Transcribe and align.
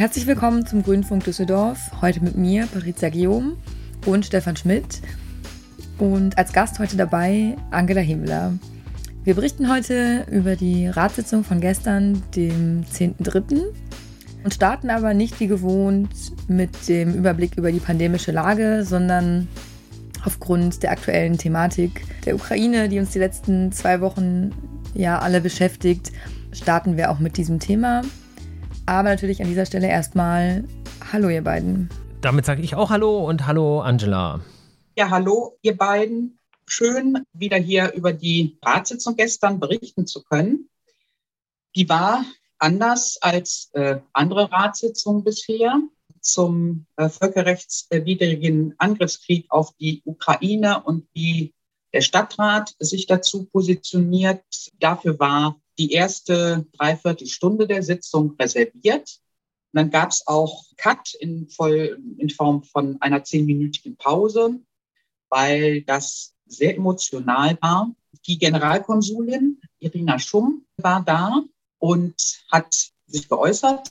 Herzlich 0.00 0.26
willkommen 0.26 0.64
zum 0.64 0.82
Grünfunk 0.82 1.24
Düsseldorf. 1.24 1.78
Heute 2.00 2.24
mit 2.24 2.34
mir, 2.34 2.66
Patricia 2.66 3.10
Guillaume 3.10 3.58
und 4.06 4.24
Stefan 4.24 4.56
Schmidt. 4.56 5.02
Und 5.98 6.38
als 6.38 6.54
Gast 6.54 6.78
heute 6.78 6.96
dabei 6.96 7.54
Angela 7.70 8.00
Himmler. 8.00 8.54
Wir 9.24 9.34
berichten 9.34 9.70
heute 9.70 10.24
über 10.30 10.56
die 10.56 10.86
Ratssitzung 10.86 11.44
von 11.44 11.60
gestern, 11.60 12.22
dem 12.34 12.82
10.3. 12.90 13.62
und 14.42 14.54
starten 14.54 14.88
aber 14.88 15.12
nicht 15.12 15.38
wie 15.38 15.48
gewohnt 15.48 16.08
mit 16.48 16.88
dem 16.88 17.12
Überblick 17.12 17.58
über 17.58 17.70
die 17.70 17.78
pandemische 17.78 18.32
Lage, 18.32 18.86
sondern 18.86 19.48
aufgrund 20.24 20.82
der 20.82 20.92
aktuellen 20.92 21.36
Thematik 21.36 22.06
der 22.24 22.36
Ukraine, 22.36 22.88
die 22.88 23.00
uns 23.00 23.10
die 23.10 23.18
letzten 23.18 23.70
zwei 23.70 24.00
Wochen 24.00 24.50
ja 24.94 25.18
alle 25.18 25.42
beschäftigt, 25.42 26.10
starten 26.52 26.96
wir 26.96 27.10
auch 27.10 27.18
mit 27.18 27.36
diesem 27.36 27.60
Thema. 27.60 28.00
Aber 28.90 29.10
natürlich 29.10 29.40
an 29.40 29.46
dieser 29.46 29.66
Stelle 29.66 29.86
erstmal 29.86 30.64
Hallo, 31.12 31.28
ihr 31.28 31.44
beiden. 31.44 31.88
Damit 32.22 32.44
sage 32.44 32.60
ich 32.60 32.74
auch 32.74 32.90
Hallo 32.90 33.24
und 33.24 33.46
Hallo, 33.46 33.80
Angela. 33.82 34.40
Ja, 34.96 35.10
hallo, 35.10 35.56
ihr 35.62 35.76
beiden. 35.76 36.40
Schön, 36.66 37.24
wieder 37.32 37.56
hier 37.56 37.92
über 37.92 38.12
die 38.12 38.58
Ratssitzung 38.64 39.14
gestern 39.14 39.60
berichten 39.60 40.08
zu 40.08 40.24
können. 40.24 40.68
Die 41.76 41.88
war 41.88 42.24
anders 42.58 43.16
als 43.20 43.70
äh, 43.74 44.00
andere 44.12 44.50
Ratssitzungen 44.50 45.22
bisher 45.22 45.80
zum 46.20 46.84
äh, 46.96 47.08
völkerrechtswidrigen 47.08 48.74
Angriffskrieg 48.78 49.46
auf 49.50 49.72
die 49.76 50.02
Ukraine 50.04 50.82
und 50.82 51.06
wie 51.12 51.54
der 51.92 52.00
Stadtrat 52.00 52.74
sich 52.80 53.06
dazu 53.06 53.44
positioniert. 53.44 54.42
Dafür 54.80 55.16
war 55.20 55.60
die 55.80 55.92
erste 55.92 56.66
Dreiviertelstunde 56.76 57.66
der 57.66 57.82
Sitzung 57.82 58.36
reserviert. 58.38 59.18
Und 59.72 59.78
dann 59.78 59.90
gab 59.90 60.10
es 60.10 60.26
auch 60.26 60.64
Cut 60.76 61.14
in, 61.14 61.48
voll, 61.48 61.98
in 62.18 62.28
Form 62.28 62.62
von 62.64 63.00
einer 63.00 63.24
zehnminütigen 63.24 63.96
Pause, 63.96 64.60
weil 65.30 65.80
das 65.82 66.34
sehr 66.44 66.76
emotional 66.76 67.56
war. 67.62 67.90
Die 68.26 68.36
Generalkonsulin 68.36 69.58
Irina 69.78 70.18
Schumm 70.18 70.66
war 70.76 71.02
da 71.02 71.42
und 71.78 72.44
hat 72.52 72.90
sich 73.06 73.30
geäußert, 73.30 73.88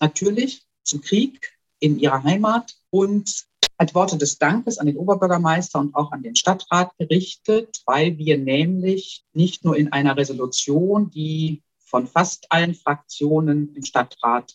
natürlich 0.00 0.66
zum 0.82 1.00
Krieg 1.00 1.52
in 1.78 2.00
ihrer 2.00 2.24
Heimat 2.24 2.74
und 2.90 3.46
hat 3.80 3.94
Worte 3.94 4.18
des 4.18 4.36
Dankes 4.36 4.76
an 4.76 4.86
den 4.86 4.98
Oberbürgermeister 4.98 5.80
und 5.80 5.94
auch 5.94 6.12
an 6.12 6.22
den 6.22 6.36
Stadtrat 6.36 6.92
gerichtet, 6.98 7.80
weil 7.86 8.18
wir 8.18 8.36
nämlich 8.36 9.24
nicht 9.32 9.64
nur 9.64 9.74
in 9.74 9.90
einer 9.90 10.18
Resolution, 10.18 11.10
die 11.10 11.62
von 11.78 12.06
fast 12.06 12.52
allen 12.52 12.74
Fraktionen 12.74 13.74
im 13.74 13.82
Stadtrat 13.82 14.54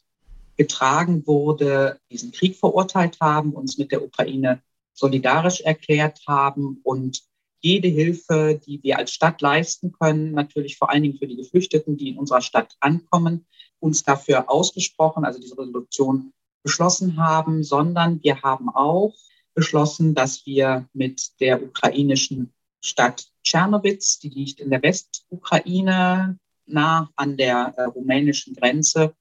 getragen 0.58 1.26
wurde, 1.26 2.00
diesen 2.12 2.32
Krieg 2.32 2.56
verurteilt 2.56 3.18
haben, 3.20 3.54
uns 3.54 3.80
mit 3.80 3.92
der 3.92 4.04
Ukraine 4.04 4.62
solidarisch 4.94 5.62
erklärt 5.62 6.22
haben 6.28 6.80
und 6.84 7.24
jede 7.62 7.88
Hilfe, 7.88 8.62
die 8.64 8.84
wir 8.84 9.00
als 9.00 9.12
Stadt 9.12 9.42
leisten 9.42 9.92
können, 9.92 10.34
natürlich 10.34 10.78
vor 10.78 10.92
allen 10.92 11.02
Dingen 11.02 11.18
für 11.18 11.26
die 11.26 11.36
Geflüchteten, 11.36 11.98
die 11.98 12.10
in 12.10 12.20
unserer 12.20 12.42
Stadt 12.42 12.76
ankommen, 12.80 13.48
uns 13.80 14.04
dafür 14.04 14.52
ausgesprochen, 14.52 15.26
also 15.26 15.40
diese 15.42 15.58
Resolution 15.58 16.32
beschlossen 16.66 17.18
haben, 17.18 17.64
sondern 17.64 18.22
wir 18.24 18.42
haben 18.42 18.70
auch 18.70 19.14
beschlossen, 19.54 20.16
dass 20.16 20.46
wir 20.48 20.90
mit 20.94 21.40
der 21.40 21.62
ukrainischen 21.62 22.52
Stadt 22.82 23.28
Tschernowitz, 23.44 24.18
die 24.18 24.30
liegt 24.30 24.60
in 24.60 24.72
der 24.72 24.82
Westukraine, 24.82 26.40
nah 26.66 27.10
an 27.16 27.38
der 27.38 27.74
äh, 27.78 27.84
rumänischen 27.84 28.56
Grenze, 28.56 29.16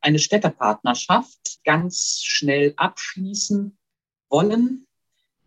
eine 0.00 0.18
Städtepartnerschaft 0.18 1.60
ganz 1.64 2.22
schnell 2.24 2.72
abschließen 2.78 3.76
wollen. 4.30 4.86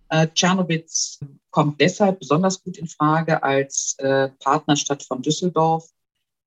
Äh, 0.10 0.28
Tschernowitz 0.28 1.20
kommt 1.50 1.82
deshalb 1.82 2.20
besonders 2.20 2.64
gut 2.64 2.78
in 2.78 2.88
Frage 2.88 3.42
als 3.42 3.96
äh, 3.98 4.30
Partnerstadt 4.40 5.02
von 5.02 5.24
Düsseldorf, 5.24 5.90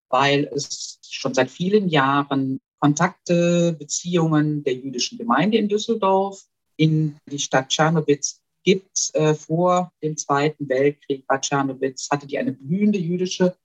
weil 0.08 0.48
es 0.54 1.00
schon 1.10 1.34
seit 1.34 1.50
vielen 1.50 1.88
Jahren 1.88 2.60
Kontakte, 2.82 3.76
Beziehungen 3.78 4.64
der 4.64 4.74
jüdischen 4.74 5.16
Gemeinde 5.16 5.56
in 5.56 5.68
Düsseldorf 5.68 6.48
in 6.76 7.16
die 7.30 7.38
Stadt 7.38 7.68
Tschernowitz 7.68 8.40
gibt. 8.64 9.12
Äh, 9.14 9.34
vor 9.34 9.92
dem 10.02 10.16
Zweiten 10.16 10.68
Weltkrieg 10.68 11.24
war 11.28 11.40
Tschernowitz, 11.40 12.08
hatte 12.10 12.26
die 12.26 12.38
eine 12.38 12.50
blühende 12.50 12.98
jüdische 12.98 13.56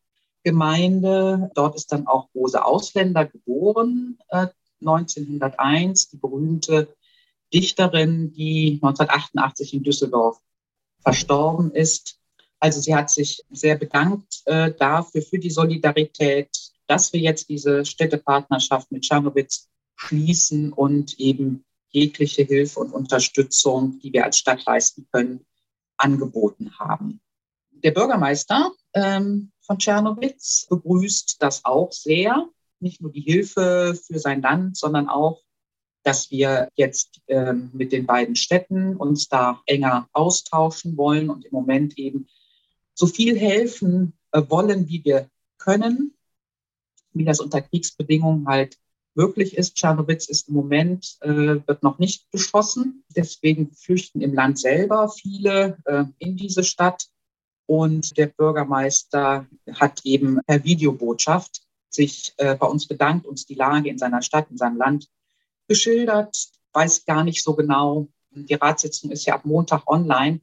Gemeinde. 0.43 1.49
Dort 1.55 1.75
ist 1.75 1.91
dann 1.91 2.05
auch 2.05 2.29
Rose 2.35 2.63
Ausländer 2.63 3.25
geboren, 3.25 4.19
äh, 4.29 4.47
1901, 4.81 6.09
die 6.09 6.17
berühmte 6.17 6.95
Dichterin, 7.51 8.31
die 8.33 8.73
1988 8.83 9.73
in 9.73 9.81
Düsseldorf 9.81 10.39
verstorben 11.01 11.71
ist. 11.71 12.19
Also 12.59 12.81
sie 12.81 12.93
hat 12.93 13.09
sich 13.09 13.41
sehr 13.49 13.77
bedankt 13.77 14.43
äh, 14.45 14.71
dafür, 14.77 15.23
für 15.23 15.39
die 15.39 15.49
Solidarität 15.49 16.55
dass 16.87 17.13
wir 17.13 17.19
jetzt 17.19 17.49
diese 17.49 17.85
Städtepartnerschaft 17.85 18.91
mit 18.91 19.03
Czernowitz 19.03 19.69
schließen 19.95 20.73
und 20.73 21.19
eben 21.19 21.65
jegliche 21.89 22.43
Hilfe 22.43 22.79
und 22.79 22.93
Unterstützung, 22.93 23.99
die 23.99 24.13
wir 24.13 24.25
als 24.25 24.37
Stadt 24.37 24.65
leisten 24.65 25.07
können, 25.11 25.45
angeboten 25.97 26.77
haben. 26.79 27.21
Der 27.71 27.91
Bürgermeister 27.91 28.71
ähm, 28.93 29.51
von 29.61 29.79
Tschernowitz 29.79 30.67
begrüßt 30.69 31.37
das 31.39 31.65
auch 31.65 31.91
sehr. 31.91 32.47
Nicht 32.79 33.01
nur 33.01 33.11
die 33.11 33.21
Hilfe 33.21 33.99
für 34.01 34.19
sein 34.19 34.41
Land, 34.41 34.77
sondern 34.77 35.09
auch, 35.09 35.41
dass 36.03 36.31
wir 36.31 36.69
jetzt 36.75 37.21
ähm, 37.27 37.69
mit 37.73 37.91
den 37.91 38.05
beiden 38.05 38.35
Städten 38.35 38.95
uns 38.95 39.27
da 39.27 39.61
enger 39.65 40.07
austauschen 40.13 40.95
wollen 40.95 41.29
und 41.29 41.45
im 41.45 41.51
Moment 41.51 41.97
eben 41.97 42.27
so 42.93 43.07
viel 43.07 43.37
helfen 43.37 44.17
äh, 44.31 44.41
wollen, 44.47 44.87
wie 44.87 45.03
wir 45.03 45.29
können 45.57 46.16
wie 47.17 47.25
das 47.25 47.39
unter 47.39 47.61
Kriegsbedingungen 47.61 48.47
halt 48.47 48.77
möglich 49.15 49.57
ist. 49.57 49.75
Tschernowitz 49.75 50.29
ist 50.29 50.47
im 50.47 50.53
Moment, 50.53 51.17
äh, 51.21 51.27
wird 51.65 51.81
noch 51.83 51.99
nicht 51.99 52.29
beschossen. 52.31 53.03
Deswegen 53.15 53.71
flüchten 53.73 54.21
im 54.21 54.33
Land 54.33 54.59
selber 54.59 55.09
viele 55.09 55.77
äh, 55.85 56.05
in 56.19 56.37
diese 56.37 56.63
Stadt. 56.63 57.07
Und 57.65 58.17
der 58.17 58.27
Bürgermeister 58.27 59.47
hat 59.73 60.01
eben 60.05 60.39
per 60.45 60.63
Videobotschaft 60.63 61.61
sich 61.89 62.33
äh, 62.37 62.55
bei 62.55 62.67
uns 62.67 62.87
bedankt, 62.87 63.25
uns 63.25 63.45
die 63.45 63.55
Lage 63.55 63.89
in 63.89 63.97
seiner 63.97 64.21
Stadt, 64.21 64.49
in 64.51 64.57
seinem 64.57 64.77
Land 64.77 65.09
geschildert, 65.67 66.37
weiß 66.73 67.05
gar 67.05 67.23
nicht 67.23 67.43
so 67.43 67.55
genau. 67.55 68.07
Die 68.31 68.53
Ratssitzung 68.53 69.11
ist 69.11 69.25
ja 69.25 69.33
ab 69.33 69.45
Montag 69.45 69.87
online, 69.87 70.41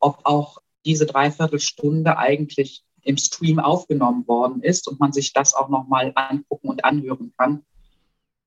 ob 0.00 0.20
auch 0.24 0.58
diese 0.86 1.04
Dreiviertelstunde 1.04 2.16
eigentlich 2.16 2.85
im 3.06 3.16
Stream 3.16 3.58
aufgenommen 3.58 4.26
worden 4.26 4.62
ist 4.62 4.88
und 4.88 5.00
man 5.00 5.12
sich 5.12 5.32
das 5.32 5.54
auch 5.54 5.68
nochmal 5.68 6.12
angucken 6.14 6.68
und 6.68 6.84
anhören 6.84 7.32
kann, 7.38 7.64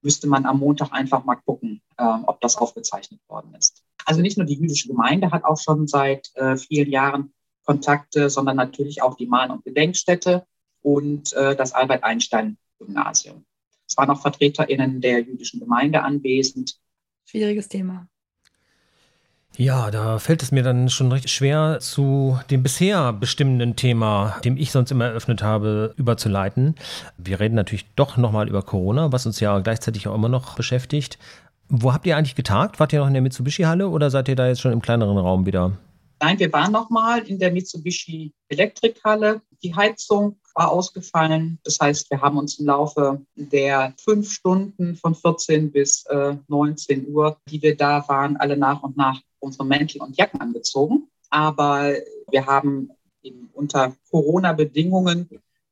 müsste 0.02 0.28
man 0.28 0.46
am 0.46 0.60
Montag 0.60 0.92
einfach 0.92 1.26
mal 1.26 1.36
gucken, 1.36 1.82
äh, 1.98 2.04
ob 2.04 2.42
das 2.42 2.58
aufgezeichnet 2.58 3.22
worden 3.28 3.54
ist. 3.56 3.84
Also 4.06 4.22
nicht 4.22 4.38
nur 4.38 4.46
die 4.46 4.56
jüdische 4.56 4.88
Gemeinde 4.88 5.32
hat 5.32 5.44
auch 5.44 5.60
schon 5.60 5.88
seit 5.88 6.30
äh, 6.36 6.58
vielen 6.58 6.90
Jahren 6.90 7.34
Kontakte, 7.66 8.30
sondern 8.30 8.58
natürlich 8.58 9.02
auch 9.02 9.16
die 9.16 9.28
Mahn- 9.28 9.52
und 9.52 9.64
Gedenkstätte 9.64 10.46
und 10.82 11.34
äh, 11.34 11.56
das 11.56 11.74
Albert-Einstein-Gymnasium. 11.74 13.46
Es 13.88 13.98
waren 13.98 14.10
auch 14.10 14.22
VertreterInnen 14.22 15.02
der 15.02 15.22
jüdischen 15.22 15.60
Gemeinde 15.60 16.04
anwesend. 16.04 16.80
Schwieriges 17.26 17.68
Thema. 17.68 18.08
Ja, 19.60 19.92
da 19.92 20.20
fällt 20.20 20.42
es 20.42 20.54
mir 20.54 20.64
dann 20.64 20.88
schon 20.88 21.12
recht 21.12 21.30
schwer, 21.30 21.80
zu 21.82 22.40
dem 22.50 22.64
bisher 22.64 23.12
bestimmenden 23.12 23.76
Thema, 23.76 24.38
dem 24.46 24.56
ich 24.56 24.72
sonst 24.72 24.90
immer 24.90 25.08
eröffnet 25.08 25.44
habe, 25.44 25.94
überzuleiten. 25.98 26.76
Wir 27.18 27.42
reden 27.42 27.56
natürlich 27.56 27.86
doch 27.98 28.16
nochmal 28.16 28.48
über 28.48 28.62
Corona, 28.62 29.12
was 29.12 29.26
uns 29.26 29.42
ja 29.42 29.60
gleichzeitig 29.60 30.08
auch 30.08 30.16
immer 30.16 30.30
noch 30.30 30.56
beschäftigt. 30.56 31.20
Wo 31.68 31.92
habt 31.92 32.08
ihr 32.08 32.16
eigentlich 32.16 32.36
getagt? 32.36 32.80
Wart 32.80 32.94
ihr 32.94 33.00
noch 33.00 33.08
in 33.08 33.14
der 33.14 33.22
Mitsubishi-Halle 33.22 33.90
oder 33.90 34.10
seid 34.10 34.30
ihr 34.30 34.38
da 34.38 34.48
jetzt 34.48 34.62
schon 34.62 34.72
im 34.72 34.82
kleineren 34.82 35.18
Raum 35.18 35.46
wieder? 35.46 35.74
Nein, 36.22 36.40
wir 36.40 36.54
waren 36.54 36.72
nochmal 36.72 37.20
in 37.28 37.38
der 37.38 37.52
Mitsubishi 37.52 38.32
Elektrikhalle. 38.48 39.42
Die 39.62 39.76
Heizung 39.76 40.40
war 40.56 40.72
ausgefallen. 40.72 41.60
Das 41.64 41.80
heißt, 41.80 42.10
wir 42.12 42.22
haben 42.22 42.38
uns 42.38 42.60
im 42.60 42.66
Laufe 42.66 43.22
der 43.36 43.94
fünf 44.00 44.32
Stunden 44.32 44.96
von 44.96 45.16
14 45.16 45.72
bis 45.72 46.06
äh, 46.06 46.36
19 46.48 47.08
Uhr, 47.10 47.38
die 47.50 47.62
wir 47.62 47.76
da 47.76 48.08
waren, 48.08 48.38
alle 48.38 48.58
nach 48.58 48.84
und 48.84 48.96
nach 48.98 49.22
unsere 49.40 49.66
Mäntel 49.66 50.02
und 50.02 50.18
Jacken 50.18 50.42
angezogen. 50.42 51.10
Aber 51.30 51.94
wir 52.32 52.46
haben 52.46 52.90
eben 53.22 53.50
unter 53.54 53.96
Corona-Bedingungen 54.10 55.30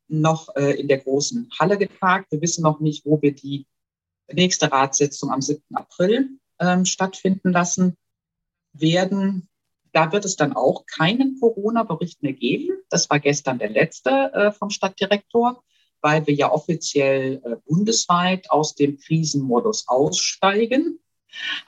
noch 0.07 0.55
äh, 0.55 0.79
in 0.79 0.87
der 0.87 0.99
großen 0.99 1.49
Halle 1.59 1.77
getagt. 1.77 2.31
Wir 2.31 2.41
wissen 2.41 2.63
noch 2.63 2.79
nicht, 2.79 3.05
wo 3.05 3.21
wir 3.21 3.33
die 3.33 3.65
nächste 4.31 4.71
Ratssitzung 4.71 5.31
am 5.31 5.41
7. 5.41 5.61
April 5.73 6.29
ähm, 6.59 6.85
stattfinden 6.85 7.51
lassen 7.51 7.97
werden. 8.73 9.49
Da 9.97 10.11
wird 10.11 10.25
es 10.25 10.35
dann 10.35 10.53
auch 10.53 10.85
keinen 10.85 11.39
Corona-Bericht 11.39 12.21
mehr 12.21 12.33
geben. 12.33 12.69
Das 12.91 13.09
war 13.09 13.19
gestern 13.19 13.57
der 13.57 13.71
letzte 13.71 14.31
äh, 14.31 14.51
vom 14.51 14.69
Stadtdirektor. 14.69 15.63
weil 16.01 16.27
wir 16.27 16.35
ja 16.35 16.51
offiziell 16.51 17.41
äh, 17.43 17.55
bundesweit 17.65 18.51
aus 18.51 18.75
dem 18.75 18.99
Krisenmodus 18.99 19.87
aussteigen 19.87 20.99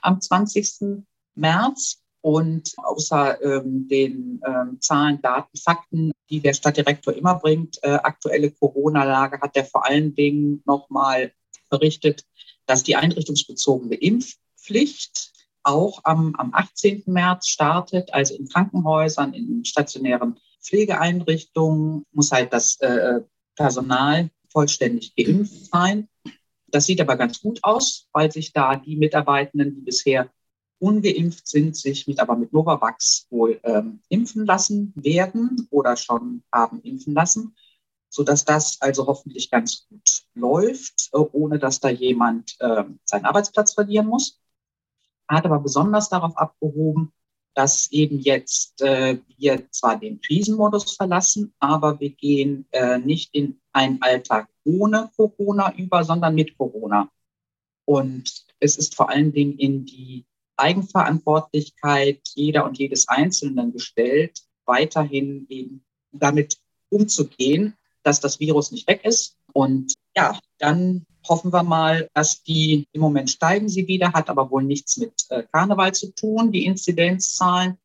am 0.00 0.20
20. 0.20 1.02
März. 1.34 2.04
Und 2.20 2.72
außer 2.76 3.42
ähm, 3.42 3.88
den 3.88 4.40
ähm, 4.46 4.80
Zahlen, 4.80 5.20
Daten, 5.20 5.56
Fakten, 5.58 6.12
die 6.28 6.38
der 6.38 6.52
Stadtdirektor 6.52 7.12
immer 7.12 7.34
bringt, 7.34 7.82
äh, 7.82 7.94
aktuelle 7.94 8.52
Corona-Lage, 8.52 9.40
hat 9.40 9.56
er 9.56 9.64
vor 9.64 9.84
allen 9.84 10.14
Dingen 10.14 10.62
nochmal 10.66 11.32
berichtet, 11.68 12.24
dass 12.66 12.84
die 12.84 12.94
einrichtungsbezogene 12.94 13.96
Impfpflicht 13.96 15.32
auch 15.62 16.00
am, 16.04 16.34
am 16.36 16.54
18. 16.54 17.04
März 17.06 17.48
startet, 17.48 18.12
also 18.12 18.34
in 18.34 18.48
Krankenhäusern, 18.48 19.34
in 19.34 19.64
stationären 19.64 20.38
Pflegeeinrichtungen 20.62 22.04
muss 22.12 22.32
halt 22.32 22.52
das 22.52 22.78
äh, 22.80 23.20
Personal 23.56 24.30
vollständig 24.50 25.14
geimpft 25.16 25.66
sein. 25.72 26.08
Das 26.68 26.86
sieht 26.86 27.00
aber 27.00 27.16
ganz 27.16 27.40
gut 27.40 27.60
aus, 27.62 28.08
weil 28.12 28.30
sich 28.30 28.52
da 28.52 28.76
die 28.76 28.96
Mitarbeitenden, 28.96 29.74
die 29.74 29.80
bisher 29.80 30.30
ungeimpft 30.78 31.46
sind, 31.46 31.76
sich 31.76 32.06
mit 32.06 32.20
aber 32.20 32.36
mit 32.36 32.52
Novavax 32.52 33.26
wohl 33.30 33.60
ähm, 33.64 34.00
impfen 34.08 34.46
lassen 34.46 34.92
werden 34.96 35.68
oder 35.70 35.96
schon 35.96 36.42
haben 36.52 36.80
impfen 36.82 37.12
lassen, 37.14 37.54
so 38.08 38.22
dass 38.22 38.44
das 38.44 38.80
also 38.80 39.06
hoffentlich 39.06 39.50
ganz 39.50 39.86
gut 39.88 40.22
läuft, 40.34 41.10
ohne 41.12 41.58
dass 41.58 41.80
da 41.80 41.90
jemand 41.90 42.56
äh, 42.60 42.84
seinen 43.04 43.26
Arbeitsplatz 43.26 43.74
verlieren 43.74 44.06
muss. 44.06 44.39
Hat 45.30 45.44
aber 45.44 45.60
besonders 45.60 46.08
darauf 46.08 46.36
abgehoben, 46.36 47.12
dass 47.54 47.90
eben 47.92 48.18
jetzt 48.18 48.80
äh, 48.82 49.18
wir 49.36 49.70
zwar 49.70 49.98
den 49.98 50.20
Krisenmodus 50.20 50.96
verlassen, 50.96 51.52
aber 51.58 52.00
wir 52.00 52.10
gehen 52.10 52.66
äh, 52.72 52.98
nicht 52.98 53.34
in 53.34 53.60
einen 53.72 54.00
Alltag 54.02 54.48
ohne 54.64 55.10
Corona 55.16 55.74
über, 55.76 56.04
sondern 56.04 56.34
mit 56.34 56.56
Corona. 56.56 57.10
Und 57.84 58.44
es 58.60 58.76
ist 58.76 58.94
vor 58.94 59.10
allen 59.10 59.32
Dingen 59.32 59.58
in 59.58 59.84
die 59.84 60.24
Eigenverantwortlichkeit 60.56 62.20
jeder 62.34 62.64
und 62.64 62.78
jedes 62.78 63.08
Einzelnen 63.08 63.72
gestellt, 63.72 64.42
weiterhin 64.64 65.46
eben 65.48 65.84
damit 66.12 66.58
umzugehen, 66.88 67.74
dass 68.02 68.20
das 68.20 68.40
Virus 68.40 68.72
nicht 68.72 68.88
weg 68.88 69.04
ist. 69.04 69.36
Und 69.52 69.94
ja, 70.16 70.38
dann 70.58 71.06
hoffen 71.28 71.52
wir 71.52 71.62
mal, 71.62 72.08
dass 72.14 72.42
die 72.42 72.88
im 72.92 73.00
Moment 73.00 73.30
steigen 73.30 73.68
sie 73.68 73.86
wieder, 73.86 74.12
hat 74.12 74.30
aber 74.30 74.50
wohl 74.50 74.62
nichts 74.62 74.96
mit 74.96 75.12
äh, 75.28 75.44
Karneval 75.52 75.92
zu 75.92 76.14
tun, 76.14 76.52
die 76.52 76.64
Inzidenzzahlen, 76.64 77.78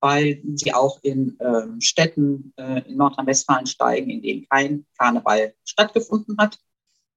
weil 0.00 0.42
sie 0.54 0.72
auch 0.72 0.98
in 1.02 1.38
äh, 1.40 1.80
Städten 1.80 2.52
äh, 2.56 2.88
in 2.88 2.96
Nordrhein-Westfalen 2.96 3.66
steigen, 3.66 4.10
in 4.10 4.22
denen 4.22 4.48
kein 4.48 4.86
Karneval 4.98 5.54
stattgefunden 5.64 6.36
hat. 6.38 6.58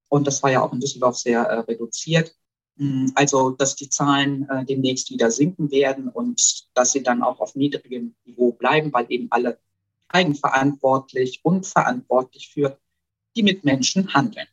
Und 0.10 0.26
das 0.28 0.42
war 0.42 0.52
ja 0.52 0.62
auch 0.62 0.74
in 0.74 0.80
Düsseldorf 0.80 1.18
sehr 1.18 1.42
äh, 1.42 1.60
reduziert. 1.60 2.36
Hm, 2.78 3.12
also, 3.16 3.52
dass 3.52 3.76
die 3.76 3.90
Zahlen 3.90 4.48
demnächst 4.68 5.12
wieder 5.12 5.32
sinken 5.32 5.70
werden 5.72 6.08
und 6.08 6.68
dass 6.74 6.94
sie 6.94 7.04
dann 7.04 7.22
auch 7.22 7.40
auf 7.40 7.56
niedrigem 7.56 8.16
Niveau 8.26 8.54
bleiben, 8.54 8.92
weil 8.94 9.06
eben 9.10 9.28
alle 9.32 9.60
eigenverantwortlich 10.08 11.42
und 11.44 11.68
verantwortlich 11.68 12.50
für 12.50 12.80
die 13.36 13.44
Mitmenschen 13.44 14.14
handeln. 14.14 14.48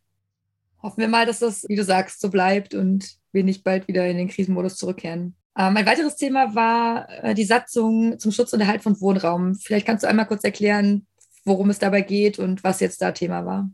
Hoffen 0.86 1.00
wir 1.00 1.08
mal, 1.08 1.26
dass 1.26 1.40
das, 1.40 1.68
wie 1.68 1.74
du 1.74 1.82
sagst, 1.82 2.20
so 2.20 2.30
bleibt 2.30 2.72
und 2.72 3.16
wir 3.32 3.42
nicht 3.42 3.64
bald 3.64 3.88
wieder 3.88 4.06
in 4.06 4.18
den 4.18 4.28
Krisenmodus 4.28 4.76
zurückkehren. 4.76 5.34
Ähm, 5.58 5.76
ein 5.76 5.84
weiteres 5.84 6.14
Thema 6.14 6.54
war 6.54 7.08
äh, 7.24 7.34
die 7.34 7.42
Satzung 7.42 8.20
zum 8.20 8.30
Schutz 8.30 8.52
und 8.52 8.60
Erhalt 8.60 8.84
von 8.84 9.00
Wohnraum. 9.00 9.56
Vielleicht 9.56 9.84
kannst 9.84 10.04
du 10.04 10.08
einmal 10.08 10.28
kurz 10.28 10.44
erklären, 10.44 11.08
worum 11.44 11.70
es 11.70 11.80
dabei 11.80 12.02
geht 12.02 12.38
und 12.38 12.62
was 12.62 12.78
jetzt 12.78 13.02
da 13.02 13.10
Thema 13.10 13.44
war. 13.44 13.68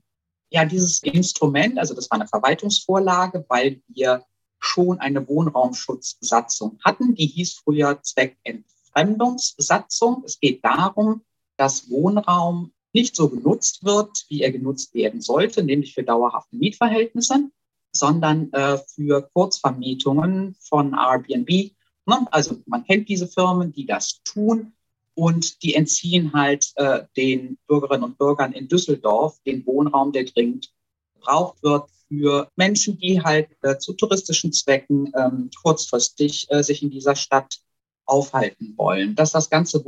Ja, 0.48 0.64
dieses 0.64 1.02
Instrument, 1.02 1.78
also 1.78 1.94
das 1.94 2.10
war 2.10 2.18
eine 2.18 2.28
Verwaltungsvorlage, 2.28 3.44
weil 3.46 3.82
wir 3.88 4.24
schon 4.58 4.98
eine 4.98 5.28
Wohnraumschutzsatzung 5.28 6.78
hatten. 6.82 7.14
Die 7.14 7.26
hieß 7.26 7.60
früher 7.62 8.00
Zweckentfremdungssatzung. 8.00 10.22
Es 10.24 10.40
geht 10.40 10.64
darum, 10.64 11.20
dass 11.58 11.90
Wohnraum 11.90 12.72
nicht 12.92 13.16
so 13.16 13.28
genutzt 13.28 13.84
wird, 13.84 14.24
wie 14.28 14.42
er 14.42 14.52
genutzt 14.52 14.94
werden 14.94 15.20
sollte, 15.20 15.62
nämlich 15.62 15.94
für 15.94 16.02
dauerhafte 16.02 16.56
Mietverhältnisse, 16.56 17.50
sondern 17.92 18.52
äh, 18.52 18.78
für 18.78 19.28
Kurzvermietungen 19.34 20.56
von 20.60 20.94
Airbnb. 20.94 21.72
Ne? 22.06 22.26
Also 22.30 22.58
man 22.66 22.84
kennt 22.84 23.08
diese 23.08 23.28
Firmen, 23.28 23.72
die 23.72 23.86
das 23.86 24.22
tun 24.24 24.72
und 25.14 25.62
die 25.62 25.74
entziehen 25.74 26.32
halt 26.32 26.72
äh, 26.76 27.04
den 27.16 27.58
Bürgerinnen 27.66 28.04
und 28.04 28.18
Bürgern 28.18 28.52
in 28.52 28.68
Düsseldorf 28.68 29.38
den 29.46 29.64
Wohnraum, 29.66 30.12
der 30.12 30.24
dringend 30.24 30.72
gebraucht 31.14 31.62
wird 31.62 31.90
für 32.08 32.48
Menschen, 32.56 32.98
die 32.98 33.22
halt 33.22 33.48
äh, 33.62 33.78
zu 33.78 33.94
touristischen 33.94 34.52
Zwecken 34.52 35.12
ähm, 35.16 35.50
kurzfristig 35.62 36.46
äh, 36.50 36.62
sich 36.62 36.82
in 36.82 36.90
dieser 36.90 37.16
Stadt 37.16 37.58
aufhalten 38.04 38.74
wollen. 38.76 39.14
Dass 39.14 39.32
das 39.32 39.48
ganze 39.48 39.84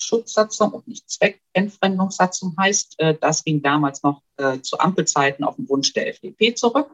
Wohnraumschutzsatzung 0.00 0.72
und 0.72 0.88
nicht 0.88 1.08
Zweckentfremdungssatzung 1.10 2.56
heißt, 2.58 2.98
äh, 2.98 3.14
das 3.20 3.44
ging 3.44 3.62
damals 3.62 4.02
noch 4.02 4.22
äh, 4.36 4.60
zu 4.60 4.78
Ampelzeiten 4.78 5.44
auf 5.44 5.56
den 5.56 5.68
Wunsch 5.68 5.92
der 5.92 6.08
FDP 6.08 6.54
zurück. 6.54 6.90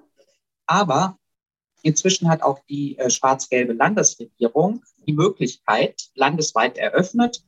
Aber 0.67 1.19
inzwischen 1.83 2.29
hat 2.29 2.43
auch 2.43 2.61
die 2.69 2.99
äh, 2.99 3.11
schwarz-gelbe 3.11 3.73
Landesregierung 3.73 4.83
die 5.07 5.13
Möglichkeit 5.13 6.11
landesweit 6.15 6.79
eröffnet, 6.79 7.43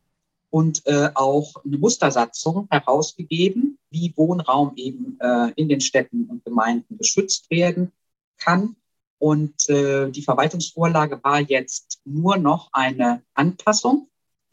und 0.50 0.84
auch 1.12 1.62
eine 1.62 1.76
Mustersatzung 1.76 2.68
herausgegeben, 2.70 3.78
wie 3.90 4.14
Wohnraum 4.16 4.72
eben 4.76 5.18
in 5.56 5.68
den 5.68 5.82
Städten 5.82 6.24
und 6.24 6.42
Gemeinden 6.42 6.96
geschützt 6.96 7.50
werden 7.50 7.92
kann. 8.38 8.74
Und 9.18 9.68
die 9.68 10.22
Verwaltungsvorlage 10.22 11.22
war 11.22 11.40
jetzt 11.40 12.00
nur 12.06 12.38
noch 12.38 12.70
eine 12.72 13.22
Anpassung 13.34 14.08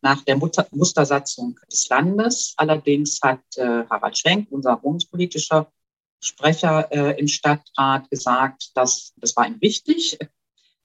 nach 0.06 0.22
der 0.22 0.38
Mutter 0.38 0.68
Mustersatzung 0.70 1.60
des 1.72 1.90
Landes. 1.90 2.54
Allerdings 2.58 3.20
hat 3.24 3.42
äh, 3.56 3.86
Harald 3.90 4.16
Schwenk, 4.16 4.52
unser 4.52 4.82
wohnungspolitischer 4.84 5.72
Sprecher 6.20 6.92
äh, 6.92 7.20
im 7.20 7.28
Stadtrat, 7.28 8.08
gesagt, 8.12 8.70
dass 8.76 9.14
das 9.18 9.36
war 9.36 9.48
ihm 9.48 9.60
wichtig, 9.62 10.20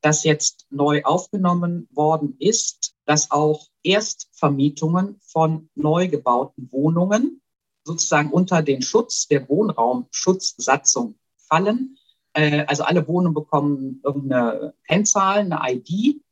dass 0.01 0.25
jetzt 0.25 0.67
neu 0.71 1.03
aufgenommen 1.05 1.87
worden 1.93 2.37
ist, 2.39 2.95
dass 3.05 3.31
auch 3.31 3.67
Erstvermietungen 3.83 5.21
von 5.21 5.69
neu 5.75 6.09
gebauten 6.09 6.73
Wohnungen 6.73 7.43
sozusagen 7.85 8.31
unter 8.31 8.63
den 8.63 8.81
Schutz 8.81 9.29
der 9.29 9.47
Wohnraumschutzsatzung 9.51 11.17
fallen. 11.37 11.99
Äh, 12.33 12.65
also 12.67 12.85
alle 12.85 13.07
Wohnungen 13.07 13.35
bekommen 13.35 14.01
irgendeine 14.03 14.73
Kennzahl, 14.89 15.41
eine 15.41 15.61
ID, 15.63 16.23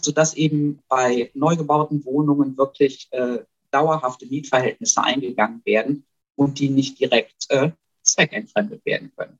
sodass 0.00 0.34
eben 0.34 0.80
bei 0.88 1.30
neu 1.34 1.56
gebauten 1.56 2.04
Wohnungen 2.04 2.56
wirklich 2.56 3.08
äh, 3.10 3.38
dauerhafte 3.70 4.26
Mietverhältnisse 4.26 5.02
eingegangen 5.02 5.62
werden 5.64 6.04
und 6.36 6.58
die 6.58 6.68
nicht 6.68 7.00
direkt 7.00 7.46
äh, 7.50 7.70
zweckentfremdet 8.02 8.84
werden 8.84 9.12
können. 9.16 9.38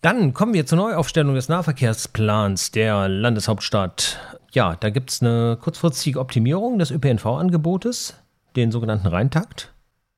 Dann 0.00 0.32
kommen 0.32 0.54
wir 0.54 0.64
zur 0.64 0.78
Neuaufstellung 0.78 1.34
des 1.34 1.48
Nahverkehrsplans 1.48 2.70
der 2.70 3.08
Landeshauptstadt. 3.08 4.38
Ja, 4.52 4.76
da 4.76 4.90
gibt 4.90 5.10
es 5.10 5.20
eine 5.20 5.58
kurzfristige 5.60 6.20
Optimierung 6.20 6.78
des 6.78 6.90
ÖPNV-Angebotes, 6.90 8.14
den 8.56 8.72
sogenannten 8.72 9.08
Rheintakt. 9.08 9.72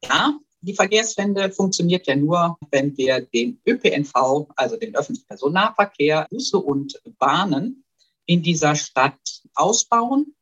Ja, 0.05 0.35
die 0.61 0.75
Verkehrswende 0.75 1.50
funktioniert 1.50 2.07
ja 2.07 2.14
nur, 2.14 2.57
wenn 2.71 2.97
wir 2.97 3.21
den 3.21 3.59
ÖPNV, 3.67 4.47
also 4.55 4.76
den 4.76 4.95
öffentlichen 4.95 5.26
Personennahverkehr, 5.26 6.29
Busse 6.31 6.59
und 6.59 7.00
Bahnen 7.19 7.81
in 8.26 8.43
dieser 8.43 8.75
Stadt 8.75 9.43
ausbauen, 9.55 10.35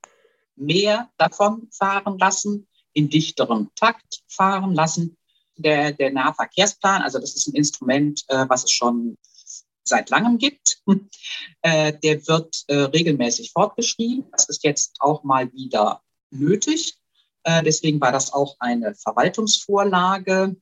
mehr 0.57 1.11
davon 1.17 1.69
fahren 1.73 2.19
lassen, 2.19 2.69
in 2.93 3.09
dichterem 3.09 3.71
Takt 3.75 4.23
fahren 4.29 4.75
lassen. 4.75 5.17
Der, 5.57 5.93
der 5.93 6.11
Nahverkehrsplan, 6.11 7.03
also 7.03 7.19
das 7.19 7.37
ist 7.37 7.47
ein 7.49 7.55
Instrument, 7.55 8.25
äh, 8.29 8.47
was 8.49 8.65
es 8.65 8.73
schon 8.73 9.19
seit 9.85 10.11
langem 10.11 10.39
gibt. 10.39 10.83
Äh, 11.63 11.93
der 12.03 12.27
wird 12.27 12.65
äh, 12.69 12.75
regelmäßig 12.75 13.53
fortgeschrieben. 13.53 14.25
Das 14.33 14.49
ist 14.49 14.65
jetzt 14.65 14.97
auch 15.01 15.25
mal 15.25 15.53
wieder 15.53 16.01
nötig. 16.31 16.95
Äh, 17.43 17.63
deswegen 17.63 18.01
war 18.01 18.13
das 18.13 18.33
auch 18.33 18.57
eine 18.61 18.95
Verwaltungsvorlage. 18.95 20.57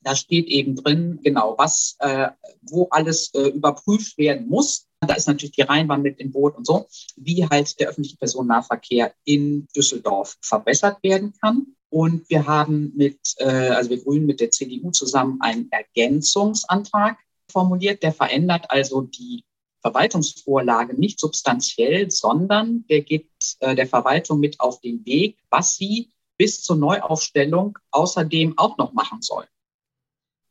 Da 0.00 0.16
steht 0.16 0.46
eben 0.48 0.74
drin, 0.74 1.20
genau, 1.22 1.54
was, 1.56 1.94
äh, 2.00 2.30
wo 2.62 2.88
alles 2.90 3.32
äh, 3.34 3.50
überprüft 3.50 4.18
werden 4.18 4.48
muss. 4.48 4.88
Da 5.06 5.14
ist 5.14 5.26
natürlich 5.26 5.52
die 5.52 5.62
Rheinbahn 5.62 6.02
mit 6.02 6.20
im 6.20 6.30
Boot 6.30 6.56
und 6.56 6.66
so, 6.66 6.86
wie 7.16 7.46
halt 7.46 7.80
der 7.80 7.88
öffentliche 7.88 8.16
Personennahverkehr 8.16 9.12
in 9.24 9.66
Düsseldorf 9.74 10.38
verbessert 10.40 11.02
werden 11.02 11.34
kann. 11.40 11.74
Und 11.90 12.28
wir 12.30 12.46
haben 12.46 12.92
mit, 12.96 13.18
äh, 13.38 13.44
also 13.44 13.90
wir 13.90 14.02
Grünen 14.02 14.26
mit 14.26 14.40
der 14.40 14.50
CDU 14.50 14.92
zusammen 14.92 15.40
einen 15.40 15.70
Ergänzungsantrag 15.70 17.18
formuliert. 17.50 18.02
Der 18.02 18.12
verändert 18.12 18.70
also 18.70 19.02
die 19.02 19.44
Verwaltungsvorlage 19.82 20.94
nicht 20.94 21.18
substanziell, 21.18 22.10
sondern 22.10 22.86
der 22.88 23.02
gibt 23.02 23.56
äh, 23.60 23.74
der 23.74 23.88
Verwaltung 23.88 24.38
mit 24.38 24.60
auf 24.60 24.80
den 24.80 25.04
Weg, 25.04 25.36
was 25.50 25.76
sie 25.76 26.10
bis 26.38 26.62
zur 26.62 26.76
Neuaufstellung 26.76 27.78
außerdem 27.90 28.56
auch 28.56 28.78
noch 28.78 28.92
machen 28.92 29.20
soll. 29.20 29.46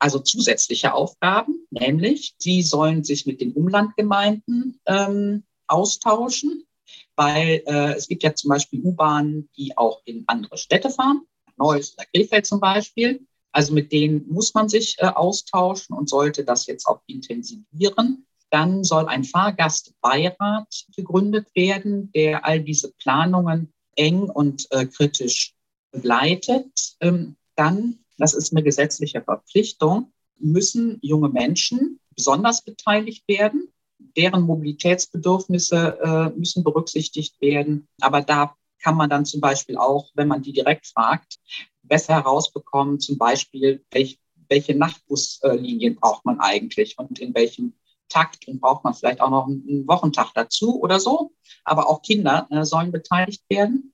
Also 0.02 0.18
zusätzliche 0.18 0.96
Aufgaben, 0.96 1.68
nämlich 1.70 2.34
sie 2.40 2.64
sollen 2.64 3.04
sich 3.04 3.28
mit 3.28 3.40
den 3.40 3.54
Umlandgemeinden 3.54 4.80
ähm, 4.88 5.44
austauschen, 5.68 6.66
weil 7.16 7.62
äh, 7.68 7.94
es 7.94 8.08
gibt 8.08 8.24
ja 8.24 8.34
zum 8.34 8.50
Beispiel 8.50 8.82
U-Bahnen, 8.84 9.48
die 9.56 9.78
auch 9.78 10.02
in 10.06 10.24
andere 10.26 10.58
Städte 10.58 10.90
fahren, 10.90 11.22
Neuss 11.56 11.94
oder 11.94 12.06
Krefeld 12.12 12.48
zum 12.48 12.60
Beispiel. 12.60 13.28
Also 13.52 13.74
mit 13.74 13.92
denen 13.92 14.28
muss 14.28 14.56
man 14.56 14.70
sich 14.70 14.96
äh, 14.98 15.06
austauschen 15.06 15.96
und 15.96 16.10
sollte 16.10 16.44
das 16.44 16.66
jetzt 16.66 16.88
auch 16.88 17.02
intensivieren. 17.06 18.26
Dann 18.50 18.84
soll 18.84 19.06
ein 19.06 19.24
Fahrgastbeirat 19.24 20.88
gegründet 20.96 21.48
werden, 21.54 22.12
der 22.14 22.44
all 22.44 22.62
diese 22.62 22.92
Planungen 22.94 23.72
eng 23.96 24.24
und 24.24 24.66
äh, 24.72 24.88
kritisch 24.88 25.54
begleitet. 25.92 26.96
Ähm, 27.02 27.36
dann, 27.56 28.00
das 28.22 28.34
ist 28.36 28.54
eine 28.54 28.64
gesetzliche 28.64 29.22
Verpflichtung, 29.22 30.14
müssen 30.38 31.00
junge 31.02 31.30
Menschen 31.30 32.00
besonders 32.16 32.64
beteiligt 32.64 33.28
werden. 33.28 33.70
Deren 33.98 34.44
Mobilitätsbedürfnisse 34.44 36.00
äh, 36.02 36.38
müssen 36.38 36.64
berücksichtigt 36.64 37.40
werden. 37.42 37.88
Aber 38.00 38.22
da 38.22 38.56
kann 38.82 38.96
man 38.96 39.10
dann 39.10 39.26
zum 39.26 39.42
Beispiel 39.42 39.78
auch, 39.78 40.10
wenn 40.14 40.28
man 40.28 40.42
die 40.42 40.54
direkt 40.54 40.88
fragt, 40.88 41.40
besser 41.84 42.14
herausbekommen, 42.14 43.00
zum 43.00 43.18
Beispiel, 43.18 43.84
welch, 43.92 44.20
welche 44.50 44.76
Nachtbuslinien 44.76 45.96
braucht 45.96 46.26
man 46.26 46.40
eigentlich 46.40 46.98
und 47.00 47.20
in 47.20 47.34
welchem 47.34 47.74
Takt 48.08 48.48
und 48.48 48.60
braucht 48.60 48.84
man 48.84 48.94
vielleicht 48.94 49.22
auch 49.22 49.30
noch 49.30 49.48
einen 49.48 49.88
Wochentag 49.88 50.32
dazu 50.36 50.80
oder 50.80 51.00
so. 51.00 51.32
Aber 51.64 51.90
auch 51.90 52.02
Kinder 52.02 52.48
äh, 52.52 52.66
sollen 52.66 52.92
beteiligt 52.92 53.44
werden. 53.50 53.94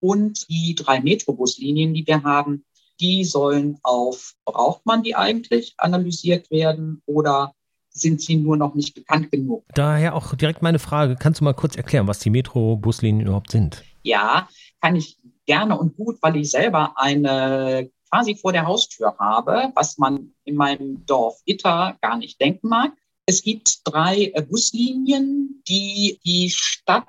Und 0.00 0.48
die 0.50 0.74
drei 0.74 1.00
Metrobuslinien, 1.00 1.94
die 1.94 2.06
wir 2.06 2.22
haben, 2.22 2.64
die 3.00 3.24
sollen 3.24 3.78
auf, 3.82 4.34
braucht 4.44 4.86
man 4.86 5.02
die 5.02 5.14
eigentlich, 5.14 5.74
analysiert 5.78 6.50
werden 6.50 7.02
oder 7.06 7.54
sind 7.90 8.20
sie 8.20 8.36
nur 8.36 8.56
noch 8.56 8.74
nicht 8.74 8.94
bekannt 8.94 9.30
genug? 9.30 9.64
Daher 9.74 10.14
auch 10.14 10.34
direkt 10.34 10.62
meine 10.62 10.78
Frage, 10.78 11.16
kannst 11.16 11.40
du 11.40 11.44
mal 11.44 11.52
kurz 11.52 11.76
erklären, 11.76 12.06
was 12.06 12.20
die 12.20 12.30
Metrobuslinien 12.30 13.26
überhaupt 13.26 13.50
sind? 13.50 13.82
Ja, 14.02 14.48
kann 14.80 14.96
ich 14.96 15.18
gerne 15.46 15.78
und 15.78 15.96
gut, 15.96 16.18
weil 16.22 16.36
ich 16.36 16.50
selber 16.50 16.94
eine 16.96 17.90
quasi 18.10 18.34
vor 18.34 18.52
der 18.52 18.66
Haustür 18.66 19.14
habe, 19.18 19.72
was 19.74 19.98
man 19.98 20.32
in 20.44 20.56
meinem 20.56 21.04
Dorf 21.06 21.40
Itter 21.46 21.96
gar 22.02 22.16
nicht 22.18 22.40
denken 22.40 22.68
mag. 22.68 22.92
Es 23.26 23.42
gibt 23.42 23.80
drei 23.84 24.32
äh, 24.34 24.42
Buslinien, 24.42 25.62
die 25.68 26.20
die 26.24 26.50
Stadt 26.50 27.06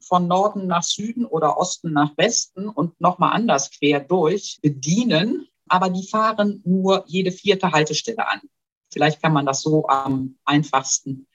von 0.00 0.26
Norden 0.26 0.66
nach 0.66 0.82
Süden 0.82 1.24
oder 1.24 1.56
Osten 1.56 1.92
nach 1.92 2.16
Westen 2.16 2.68
und 2.68 3.00
nochmal 3.00 3.32
anders 3.32 3.70
quer 3.70 4.00
durch 4.00 4.58
bedienen, 4.60 5.46
aber 5.68 5.88
die 5.88 6.06
fahren 6.06 6.60
nur 6.64 7.04
jede 7.06 7.30
vierte 7.30 7.70
Haltestelle 7.70 8.28
an. 8.28 8.40
Vielleicht 8.92 9.22
kann 9.22 9.32
man 9.32 9.46
das 9.46 9.62
so 9.62 9.86
am 9.88 10.36
einfachsten. 10.44 11.26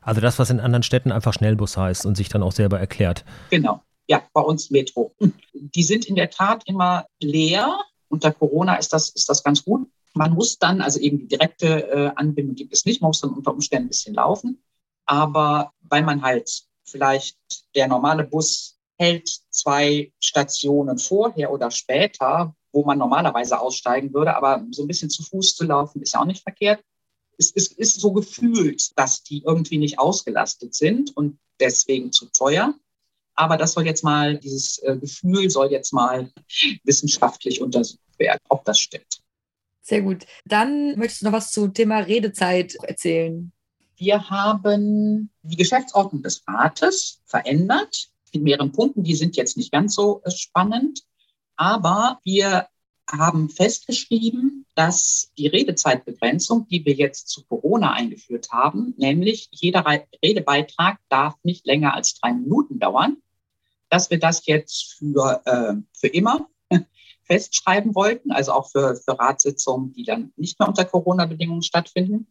Also 0.00 0.20
das, 0.20 0.38
was 0.38 0.50
in 0.50 0.60
anderen 0.60 0.82
Städten 0.82 1.12
einfach 1.12 1.32
Schnellbus 1.32 1.76
heißt 1.76 2.04
und 2.04 2.16
sich 2.16 2.28
dann 2.28 2.42
auch 2.42 2.52
selber 2.52 2.80
erklärt. 2.80 3.24
Genau. 3.50 3.82
Ja, 4.08 4.22
bei 4.32 4.40
uns 4.40 4.70
Metro. 4.70 5.14
Die 5.54 5.84
sind 5.84 6.04
in 6.06 6.16
der 6.16 6.28
Tat 6.28 6.64
immer 6.66 7.06
leer. 7.20 7.78
Unter 8.08 8.32
Corona 8.32 8.74
ist 8.74 8.92
das, 8.92 9.10
ist 9.10 9.28
das 9.28 9.44
ganz 9.44 9.64
gut. 9.64 9.88
Man 10.14 10.34
muss 10.34 10.58
dann, 10.58 10.80
also 10.80 11.00
eben 11.00 11.18
die 11.18 11.28
direkte 11.28 11.88
äh, 11.90 12.12
Anbindung 12.16 12.54
gibt 12.54 12.72
es 12.72 12.84
nicht, 12.84 13.00
man 13.00 13.08
muss 13.10 13.20
dann 13.20 13.32
unter 13.32 13.52
Umständen 13.52 13.86
ein 13.86 13.88
bisschen 13.88 14.14
laufen. 14.14 14.62
Aber 15.06 15.72
weil 15.82 16.02
man 16.02 16.22
halt 16.22 16.64
vielleicht 16.84 17.38
der 17.74 17.88
normale 17.88 18.24
Bus 18.24 18.78
hält 18.98 19.40
zwei 19.50 20.12
Stationen 20.20 20.98
vorher 20.98 21.50
oder 21.50 21.70
später, 21.70 22.54
wo 22.72 22.84
man 22.84 22.98
normalerweise 22.98 23.58
aussteigen 23.60 24.12
würde, 24.14 24.36
aber 24.36 24.64
so 24.70 24.82
ein 24.82 24.88
bisschen 24.88 25.10
zu 25.10 25.22
Fuß 25.22 25.56
zu 25.56 25.64
laufen 25.64 26.02
ist 26.02 26.14
ja 26.14 26.20
auch 26.20 26.26
nicht 26.26 26.42
verkehrt. 26.42 26.82
Es, 27.38 27.52
es 27.54 27.68
ist 27.72 28.00
so 28.00 28.12
gefühlt, 28.12 28.96
dass 28.98 29.22
die 29.22 29.42
irgendwie 29.42 29.78
nicht 29.78 29.98
ausgelastet 29.98 30.74
sind 30.74 31.16
und 31.16 31.38
deswegen 31.58 32.12
zu 32.12 32.26
teuer. 32.26 32.74
Aber 33.34 33.56
das 33.56 33.72
soll 33.72 33.86
jetzt 33.86 34.04
mal, 34.04 34.38
dieses 34.38 34.78
äh, 34.78 34.96
Gefühl 34.98 35.48
soll 35.50 35.70
jetzt 35.70 35.92
mal 35.92 36.30
wissenschaftlich 36.84 37.60
untersucht 37.62 38.00
werden, 38.18 38.40
ob 38.48 38.64
das 38.64 38.78
stimmt. 38.78 39.21
Sehr 39.82 40.02
gut. 40.02 40.26
Dann 40.44 40.96
möchtest 40.96 41.22
du 41.22 41.26
noch 41.26 41.32
was 41.32 41.50
zum 41.50 41.74
Thema 41.74 41.98
Redezeit 41.98 42.76
erzählen. 42.82 43.52
Wir 43.96 44.30
haben 44.30 45.30
die 45.42 45.56
Geschäftsordnung 45.56 46.22
des 46.22 46.42
Rates 46.46 47.20
verändert 47.24 48.08
in 48.30 48.44
mehreren 48.44 48.72
Punkten. 48.72 49.02
Die 49.02 49.14
sind 49.14 49.36
jetzt 49.36 49.56
nicht 49.56 49.72
ganz 49.72 49.94
so 49.94 50.22
äh, 50.24 50.30
spannend, 50.30 51.02
aber 51.56 52.20
wir 52.24 52.68
haben 53.10 53.50
festgeschrieben, 53.50 54.64
dass 54.74 55.32
die 55.36 55.48
Redezeitbegrenzung, 55.48 56.66
die 56.68 56.84
wir 56.84 56.94
jetzt 56.94 57.28
zu 57.28 57.44
Corona 57.44 57.92
eingeführt 57.92 58.50
haben, 58.50 58.94
nämlich 58.96 59.48
jeder 59.50 59.84
Redebeitrag 60.24 60.98
darf 61.08 61.34
nicht 61.42 61.66
länger 61.66 61.94
als 61.94 62.14
drei 62.14 62.32
Minuten 62.32 62.78
dauern, 62.78 63.18
dass 63.90 64.10
wir 64.10 64.18
das 64.18 64.46
jetzt 64.46 64.94
für, 64.94 65.42
äh, 65.44 65.74
für 65.92 66.06
immer 66.06 66.48
festschreiben 67.24 67.94
wollten, 67.94 68.32
also 68.32 68.52
auch 68.52 68.70
für, 68.70 68.96
für 68.96 69.18
Ratssitzungen, 69.18 69.92
die 69.92 70.04
dann 70.04 70.32
nicht 70.36 70.58
mehr 70.58 70.68
unter 70.68 70.84
Corona-Bedingungen 70.84 71.62
stattfinden. 71.62 72.26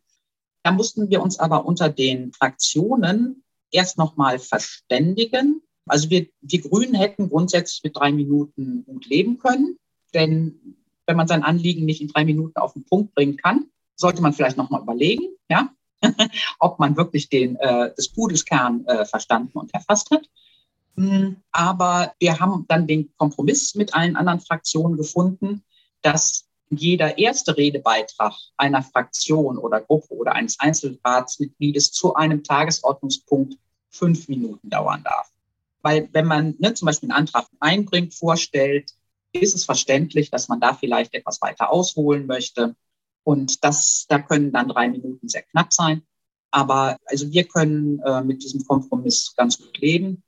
Da 0.64 0.72
mussten 0.72 1.10
wir 1.10 1.22
uns 1.22 1.40
aber 1.40 1.66
unter 1.66 1.90
den 1.90 2.34
Fraktionen 2.34 3.44
erst 3.72 3.98
nochmal 3.98 4.40
verständigen. 4.40 5.62
Also 5.88 6.10
wir, 6.10 6.28
die 6.42 6.62
Grünen 6.62 6.94
hätten 6.94 7.30
grundsätzlich 7.30 7.84
mit 7.84 7.98
drei 7.98 8.12
Minuten 8.12 8.86
gut 8.86 9.08
leben 9.08 9.40
können, 9.40 9.78
denn 10.14 10.78
wenn 11.08 11.18
man 11.18 11.28
sein 11.28 11.44
Anliegen 11.44 11.86
nicht 11.86 12.02
in 12.02 12.10
drei 12.10 12.26
Minuten 12.26 12.58
auf 12.58 12.74
den 12.74 12.86
Punkt 12.86 13.16
bringen 13.16 13.38
kann, 13.38 13.66
sollte 13.96 14.22
man 14.22 14.34
vielleicht 14.34 14.58
nochmal 14.58 14.82
überlegen, 14.82 15.26
ja, 15.50 15.70
ob 16.60 16.80
man 16.80 16.98
wirklich 16.98 17.30
den, 17.30 17.56
äh, 17.58 17.94
des 17.96 18.10
Pudels 18.10 18.46
äh, 18.50 19.06
verstanden 19.06 19.58
und 19.58 19.74
erfasst 19.74 20.12
hat. 20.12 20.28
Hm, 20.96 21.38
aber 21.52 22.14
wir 22.20 22.40
haben 22.40 22.66
dann 22.68 22.88
den 22.88 23.12
Kompromiss 23.18 23.76
mit 23.76 23.94
allen 23.94 24.16
anderen 24.16 24.40
Fraktionen 24.40 24.98
gefunden, 24.98 25.64
dass 26.02 26.48
jeder 26.70 27.18
erste 27.18 27.58
Redebeitrag 27.58 28.34
einer 28.58 28.82
Fraktion 28.82 29.58
oder 29.58 29.82
Gruppe 29.82 30.14
oder 30.14 30.34
eines 30.34 30.60
Einzelratsmitgliedes 30.60 31.92
zu 31.92 32.16
einem 32.16 32.44
Tagesordnungspunkt 32.44 33.58
fünf 33.90 34.30
Minuten 34.30 34.70
dauern 34.70 35.04
darf. 35.04 35.30
Weil 35.82 36.10
wenn 36.14 36.26
man 36.26 36.56
ne, 36.60 36.74
zum 36.74 36.86
Beispiel 36.86 37.12
einen 37.12 37.20
Antrag 37.20 37.48
einbringt, 37.60 38.14
vorstellt, 38.14 38.92
ist 39.34 39.56
es 39.56 39.66
verständlich, 39.66 40.30
dass 40.30 40.48
man 40.48 40.60
da 40.60 40.74
vielleicht 40.74 41.14
etwas 41.14 41.42
weiter 41.42 41.72
ausholen 41.72 42.26
möchte. 42.26 42.76
Und 43.24 43.64
das, 43.64 44.06
da 44.08 44.20
können 44.20 44.52
dann 44.52 44.70
drei 44.70 44.88
Minuten 44.88 45.28
sehr 45.28 45.44
knapp 45.44 45.74
sein. 45.74 46.04
Aber 46.52 46.98
also 47.06 47.32
wir 47.32 47.46
können 47.46 48.00
äh, 48.00 48.22
mit 48.24 48.44
diesem 48.44 48.66
Kompromiss 48.66 49.34
ganz 49.36 49.58
gut 49.58 49.78
leben 49.78 50.24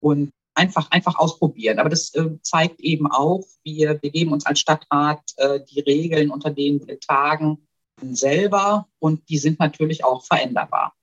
und 0.00 0.30
einfach, 0.54 0.90
einfach 0.90 1.16
ausprobieren. 1.16 1.78
Aber 1.78 1.88
das 1.88 2.14
äh, 2.14 2.30
zeigt 2.42 2.80
eben 2.80 3.10
auch, 3.10 3.44
wir, 3.62 4.00
wir 4.02 4.10
geben 4.10 4.32
uns 4.32 4.46
als 4.46 4.60
Stadtrat 4.60 5.20
äh, 5.36 5.60
die 5.70 5.80
Regeln, 5.80 6.30
unter 6.30 6.50
denen 6.50 6.86
wir 6.86 6.98
tagen, 7.00 7.66
selber 8.02 8.88
und 8.98 9.28
die 9.28 9.38
sind 9.38 9.58
natürlich 9.58 10.04
auch 10.04 10.24
veränderbar. 10.24 10.94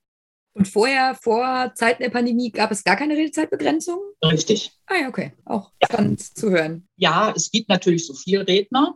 Und 0.55 0.67
vorher, 0.67 1.15
vor 1.15 1.73
Zeiten 1.73 2.03
der 2.03 2.11
Pandemie, 2.11 2.51
gab 2.51 2.71
es 2.71 2.83
gar 2.83 2.95
keine 2.95 3.15
Redezeitbegrenzung? 3.15 3.99
Richtig. 4.23 4.71
Ah 4.85 4.97
ja, 5.01 5.09
okay. 5.09 5.33
Auch 5.45 5.71
ja. 5.81 5.87
spannend 5.91 6.21
zu 6.21 6.51
hören. 6.51 6.87
Ja, 6.95 7.33
es 7.35 7.49
gibt 7.49 7.69
natürlich 7.69 8.05
so 8.05 8.13
viel 8.13 8.41
Redner. 8.41 8.95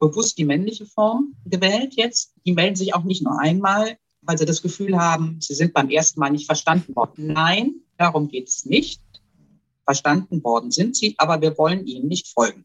Bewusst 0.00 0.38
die 0.38 0.44
männliche 0.44 0.86
Form 0.86 1.34
gewählt 1.44 1.94
jetzt. 1.96 2.32
Die 2.46 2.52
melden 2.52 2.76
sich 2.76 2.94
auch 2.94 3.04
nicht 3.04 3.22
nur 3.22 3.38
einmal, 3.38 3.98
weil 4.22 4.38
sie 4.38 4.46
das 4.46 4.62
Gefühl 4.62 4.98
haben, 4.98 5.38
sie 5.40 5.54
sind 5.54 5.74
beim 5.74 5.90
ersten 5.90 6.18
Mal 6.18 6.30
nicht 6.30 6.46
verstanden 6.46 6.96
worden. 6.96 7.26
Nein, 7.26 7.83
darum 7.98 8.28
geht 8.28 8.48
es 8.48 8.64
nicht. 8.64 9.00
Verstanden 9.84 10.42
worden 10.42 10.70
sind 10.70 10.96
sie, 10.96 11.14
aber 11.18 11.40
wir 11.40 11.56
wollen 11.58 11.86
ihnen 11.86 12.08
nicht 12.08 12.28
folgen. 12.28 12.64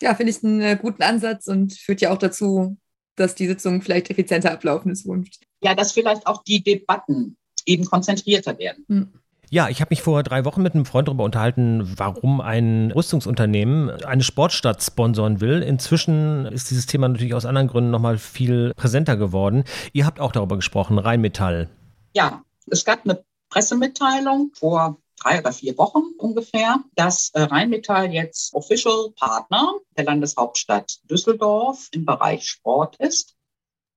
Ja, 0.00 0.14
finde 0.14 0.32
ich 0.32 0.44
einen 0.44 0.60
äh, 0.60 0.78
guten 0.80 1.02
Ansatz 1.02 1.46
und 1.46 1.72
führt 1.72 2.00
ja 2.00 2.12
auch 2.12 2.18
dazu, 2.18 2.76
dass 3.16 3.34
die 3.34 3.46
Sitzungen 3.46 3.80
vielleicht 3.80 4.10
effizienter 4.10 4.52
ablaufen 4.52 4.90
in 4.90 4.96
Zukunft. 4.96 5.40
Ja, 5.62 5.74
dass 5.74 5.92
vielleicht 5.92 6.26
auch 6.26 6.42
die 6.42 6.62
Debatten 6.62 7.36
eben 7.64 7.84
konzentrierter 7.84 8.58
werden. 8.58 8.84
Hm. 8.88 9.08
Ja, 9.50 9.68
ich 9.68 9.80
habe 9.80 9.90
mich 9.90 10.02
vor 10.02 10.22
drei 10.22 10.44
Wochen 10.44 10.62
mit 10.62 10.74
einem 10.74 10.84
Freund 10.84 11.06
darüber 11.06 11.24
unterhalten, 11.24 11.92
warum 11.96 12.40
ein 12.40 12.90
Rüstungsunternehmen 12.90 13.88
eine 14.04 14.22
Sportstadt 14.22 14.82
sponsoren 14.82 15.40
will. 15.40 15.62
Inzwischen 15.62 16.46
ist 16.46 16.70
dieses 16.70 16.86
Thema 16.86 17.08
natürlich 17.08 17.34
aus 17.34 17.46
anderen 17.46 17.68
Gründen 17.68 17.90
nochmal 17.90 18.18
viel 18.18 18.72
präsenter 18.74 19.16
geworden. 19.16 19.64
Ihr 19.92 20.06
habt 20.06 20.18
auch 20.18 20.32
darüber 20.32 20.56
gesprochen, 20.56 20.98
Rheinmetall. 20.98 21.68
Ja, 22.14 22.42
es 22.68 22.84
gab 22.84 23.04
eine 23.04 23.22
Pressemitteilung 23.54 24.50
vor 24.52 25.00
drei 25.16 25.38
oder 25.38 25.52
vier 25.52 25.78
Wochen 25.78 26.02
ungefähr, 26.18 26.82
dass 26.96 27.30
äh, 27.34 27.42
Rheinmetall 27.42 28.12
jetzt 28.12 28.52
Official 28.52 29.12
Partner 29.16 29.74
der 29.96 30.06
Landeshauptstadt 30.06 30.98
Düsseldorf 31.08 31.86
im 31.92 32.04
Bereich 32.04 32.48
Sport 32.48 32.96
ist, 32.96 33.36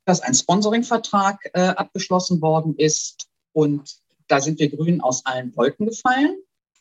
dass 0.05 0.21
ein 0.21 0.35
Sponsoringvertrag 0.35 1.49
äh, 1.53 1.69
abgeschlossen 1.69 2.39
worden 2.39 2.75
ist 2.77 3.29
und 3.51 3.95
da 4.27 4.41
sind 4.41 4.59
wir 4.59 4.69
Grünen 4.69 5.01
aus 5.01 5.25
allen 5.25 5.55
Wolken 5.55 5.87
gefallen. 5.87 6.37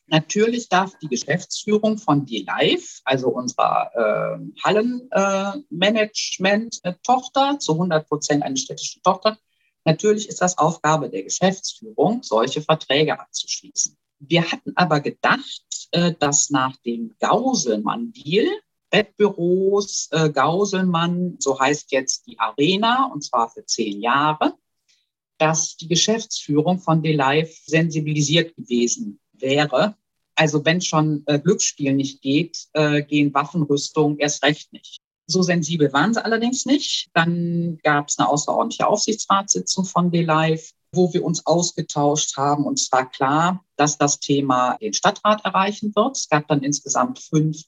Natürlich 0.08 0.68
darf 0.68 0.98
die 0.98 1.08
Geschäftsführung 1.08 1.96
von 1.96 2.26
D-Live, 2.26 3.00
also 3.04 3.28
unserer 3.28 3.90
äh, 3.94 4.36
Hallenmanagement-Tochter, 4.64 7.52
äh, 7.54 7.58
zu 7.58 7.72
100 7.72 8.06
Prozent 8.06 8.42
eine 8.42 8.58
städtische 8.58 9.00
Tochter, 9.00 9.38
natürlich 9.86 10.28
ist 10.28 10.42
das 10.42 10.58
Aufgabe 10.58 11.08
der 11.08 11.22
Geschäftsführung, 11.22 12.22
solche 12.22 12.60
Verträge 12.60 13.18
abzuschließen. 13.18 13.96
Wir 14.18 14.50
hatten 14.50 14.72
aber 14.74 15.00
gedacht, 15.00 15.88
äh, 15.92 16.12
dass 16.18 16.50
nach 16.50 16.76
dem 16.78 17.14
Gauselmann-Deal 17.20 18.48
Bettbüros 18.90 20.08
äh, 20.12 20.30
Gauselmann, 20.30 21.36
so 21.38 21.58
heißt 21.58 21.92
jetzt 21.92 22.26
die 22.26 22.38
Arena, 22.38 23.10
und 23.12 23.22
zwar 23.22 23.50
für 23.50 23.64
zehn 23.64 24.00
Jahre, 24.00 24.54
dass 25.38 25.76
die 25.76 25.88
Geschäftsführung 25.88 26.78
von 26.78 27.02
DeLive 27.02 27.52
sensibilisiert 27.66 28.56
gewesen 28.56 29.20
wäre. 29.32 29.96
Also 30.34 30.64
wenn 30.64 30.80
schon 30.80 31.22
äh, 31.26 31.38
Glücksspiel 31.38 31.92
nicht 31.94 32.22
geht, 32.22 32.68
gehen 32.74 33.32
Waffenrüstung 33.34 34.18
erst 34.18 34.42
recht 34.44 34.72
nicht. 34.72 35.00
So 35.26 35.42
sensibel 35.42 35.92
waren 35.92 36.14
sie 36.14 36.24
allerdings 36.24 36.66
nicht. 36.66 37.08
Dann 37.14 37.78
gab 37.82 38.08
es 38.08 38.18
eine 38.18 38.28
außerordentliche 38.28 38.86
Aufsichtsratssitzung 38.86 39.84
von 39.84 40.10
DeLive, 40.10 40.62
wo 40.92 41.12
wir 41.12 41.24
uns 41.24 41.44
ausgetauscht 41.46 42.36
haben. 42.36 42.64
Und 42.64 42.78
es 42.78 42.90
war 42.92 43.10
klar, 43.10 43.64
dass 43.76 43.98
das 43.98 44.20
Thema 44.20 44.76
den 44.78 44.92
Stadtrat 44.92 45.44
erreichen 45.44 45.94
wird. 45.96 46.16
Es 46.16 46.28
gab 46.28 46.46
dann 46.48 46.62
insgesamt 46.62 47.18
fünf 47.18 47.62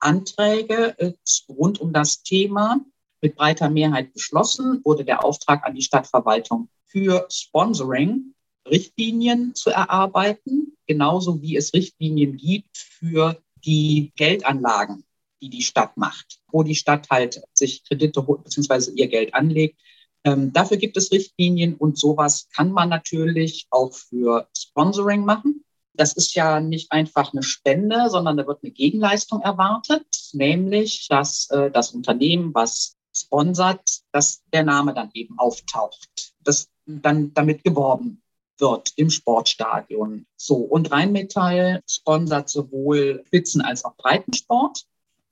Anträge 0.00 0.98
äh, 0.98 1.12
rund 1.48 1.80
um 1.80 1.92
das 1.92 2.22
Thema. 2.22 2.80
Mit 3.20 3.36
breiter 3.36 3.70
Mehrheit 3.70 4.12
beschlossen 4.12 4.80
wurde 4.84 5.04
der 5.04 5.24
Auftrag 5.24 5.64
an 5.64 5.74
die 5.74 5.82
Stadtverwaltung 5.82 6.68
für 6.86 7.26
Sponsoring 7.30 8.34
Richtlinien 8.68 9.54
zu 9.54 9.70
erarbeiten, 9.70 10.76
genauso 10.86 11.42
wie 11.42 11.56
es 11.56 11.74
Richtlinien 11.74 12.36
gibt 12.36 12.76
für 12.76 13.40
die 13.64 14.12
Geldanlagen, 14.16 15.03
die 15.44 15.50
die 15.50 15.62
Stadt 15.62 15.96
macht, 15.96 16.40
wo 16.50 16.62
die 16.62 16.74
Stadt 16.74 17.08
halt 17.10 17.42
sich 17.52 17.84
Kredite 17.84 18.22
bzw. 18.22 18.92
ihr 18.92 19.08
Geld 19.08 19.34
anlegt. 19.34 19.78
Ähm, 20.24 20.52
dafür 20.54 20.78
gibt 20.78 20.96
es 20.96 21.12
Richtlinien 21.12 21.74
und 21.74 21.98
sowas 21.98 22.48
kann 22.54 22.72
man 22.72 22.88
natürlich 22.88 23.66
auch 23.70 23.92
für 23.92 24.48
Sponsoring 24.56 25.24
machen. 25.24 25.64
Das 25.92 26.14
ist 26.14 26.34
ja 26.34 26.60
nicht 26.60 26.90
einfach 26.92 27.32
eine 27.32 27.42
Spende, 27.42 28.08
sondern 28.08 28.38
da 28.38 28.46
wird 28.46 28.60
eine 28.62 28.72
Gegenleistung 28.72 29.42
erwartet, 29.42 30.06
nämlich 30.32 31.08
dass 31.08 31.50
äh, 31.50 31.70
das 31.70 31.90
Unternehmen, 31.92 32.54
was 32.54 32.96
sponsert, 33.14 34.00
dass 34.12 34.42
der 34.52 34.64
Name 34.64 34.94
dann 34.94 35.10
eben 35.12 35.38
auftaucht, 35.38 36.32
dass 36.42 36.68
dann 36.86 37.32
damit 37.34 37.62
geworben 37.62 38.22
wird 38.58 38.92
im 38.96 39.10
Sportstadion. 39.10 40.26
So, 40.36 40.56
und 40.56 40.90
Rheinmetall 40.90 41.82
sponsert 41.88 42.48
sowohl 42.48 43.22
Spitzen- 43.26 43.62
als 43.62 43.84
auch 43.84 43.96
Breitensport. 43.96 44.84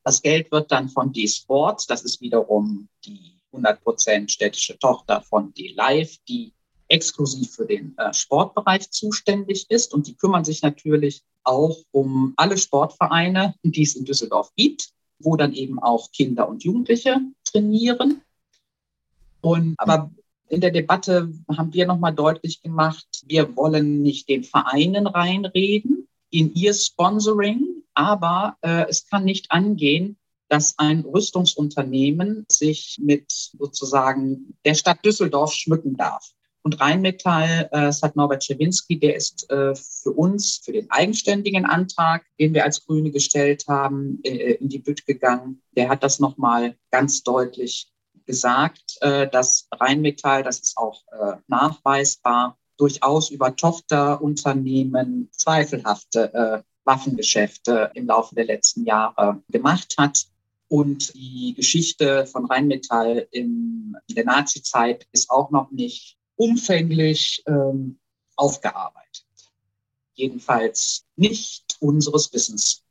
Das 0.04 0.22
Geld 0.22 0.50
wird 0.50 0.72
dann 0.72 0.88
von 0.88 1.12
D-Sport, 1.12 1.88
das 1.88 2.02
ist 2.02 2.20
wiederum 2.20 2.88
die 3.04 3.38
100% 3.52 4.28
städtische 4.28 4.78
Tochter 4.78 5.20
von 5.22 5.52
D-Live, 5.54 6.16
die 6.28 6.52
exklusiv 6.88 7.54
für 7.54 7.66
den 7.66 7.96
äh, 7.96 8.12
Sportbereich 8.12 8.90
zuständig 8.90 9.70
ist. 9.70 9.94
Und 9.94 10.06
die 10.06 10.14
kümmern 10.14 10.44
sich 10.44 10.62
natürlich 10.62 11.22
auch 11.44 11.78
um 11.90 12.34
alle 12.36 12.58
Sportvereine, 12.58 13.54
die 13.62 13.82
es 13.82 13.96
in 13.96 14.04
Düsseldorf 14.04 14.52
gibt, 14.56 14.90
wo 15.18 15.36
dann 15.36 15.52
eben 15.52 15.78
auch 15.78 16.10
Kinder 16.12 16.48
und 16.48 16.64
Jugendliche 16.64 17.20
trainieren. 17.44 18.22
Und 19.40 19.74
aber 19.78 20.10
in 20.48 20.60
der 20.60 20.70
Debatte 20.70 21.32
haben 21.56 21.72
wir 21.72 21.86
nochmal 21.86 22.14
deutlich 22.14 22.60
gemacht, 22.60 23.06
wir 23.26 23.56
wollen 23.56 24.02
nicht 24.02 24.28
den 24.28 24.44
Vereinen 24.44 25.06
reinreden 25.06 26.08
in 26.30 26.52
ihr 26.54 26.74
Sponsoring, 26.74 27.81
aber 27.94 28.56
äh, 28.62 28.86
es 28.88 29.06
kann 29.08 29.24
nicht 29.24 29.50
angehen, 29.50 30.16
dass 30.48 30.78
ein 30.78 31.00
Rüstungsunternehmen 31.00 32.44
sich 32.46 32.98
mit 33.02 33.30
sozusagen 33.30 34.58
der 34.66 34.74
Stadt 34.74 35.04
Düsseldorf 35.04 35.52
schmücken 35.52 35.96
darf. 35.96 36.32
Und 36.62 36.80
Rheinmetall, 36.80 37.68
äh, 37.72 37.80
das 37.82 38.02
hat 38.02 38.16
Norbert 38.16 38.44
Schewinski, 38.44 38.98
der 38.98 39.16
ist 39.16 39.50
äh, 39.50 39.74
für 39.74 40.12
uns, 40.12 40.60
für 40.64 40.72
den 40.72 40.90
eigenständigen 40.90 41.64
Antrag, 41.64 42.24
den 42.38 42.54
wir 42.54 42.64
als 42.64 42.84
Grüne 42.84 43.10
gestellt 43.10 43.64
haben, 43.66 44.20
äh, 44.22 44.52
in 44.54 44.68
die 44.68 44.78
Bütt 44.78 45.06
gegangen. 45.06 45.60
Der 45.76 45.88
hat 45.88 46.02
das 46.02 46.20
nochmal 46.20 46.76
ganz 46.90 47.22
deutlich 47.22 47.90
gesagt, 48.26 48.98
äh, 49.00 49.28
dass 49.28 49.68
Rheinmetall, 49.72 50.42
das 50.44 50.60
ist 50.60 50.76
auch 50.76 51.02
nachweisbar, 51.48 52.58
durchaus 52.76 53.30
über 53.30 53.54
Tochterunternehmen 53.56 55.28
zweifelhafte 55.32 56.64
Waffengeschäfte 56.84 57.90
im 57.94 58.06
Laufe 58.06 58.34
der 58.34 58.44
letzten 58.44 58.84
Jahre 58.84 59.42
gemacht 59.48 59.94
hat. 59.98 60.26
Und 60.68 61.14
die 61.14 61.54
Geschichte 61.54 62.26
von 62.26 62.46
Rheinmetall 62.46 63.28
in, 63.30 63.94
der 64.08 64.24
Nazizeit 64.24 65.06
ist 65.12 65.30
auch 65.30 65.50
noch 65.50 65.70
nicht 65.70 66.16
umfänglich 66.36 67.42
ähm, 67.46 67.98
aufgearbeitet. 68.36 69.26
Jedenfalls 70.14 71.04
nicht 71.16 71.76
unseres 71.80 72.32
Wissens. 72.32 72.84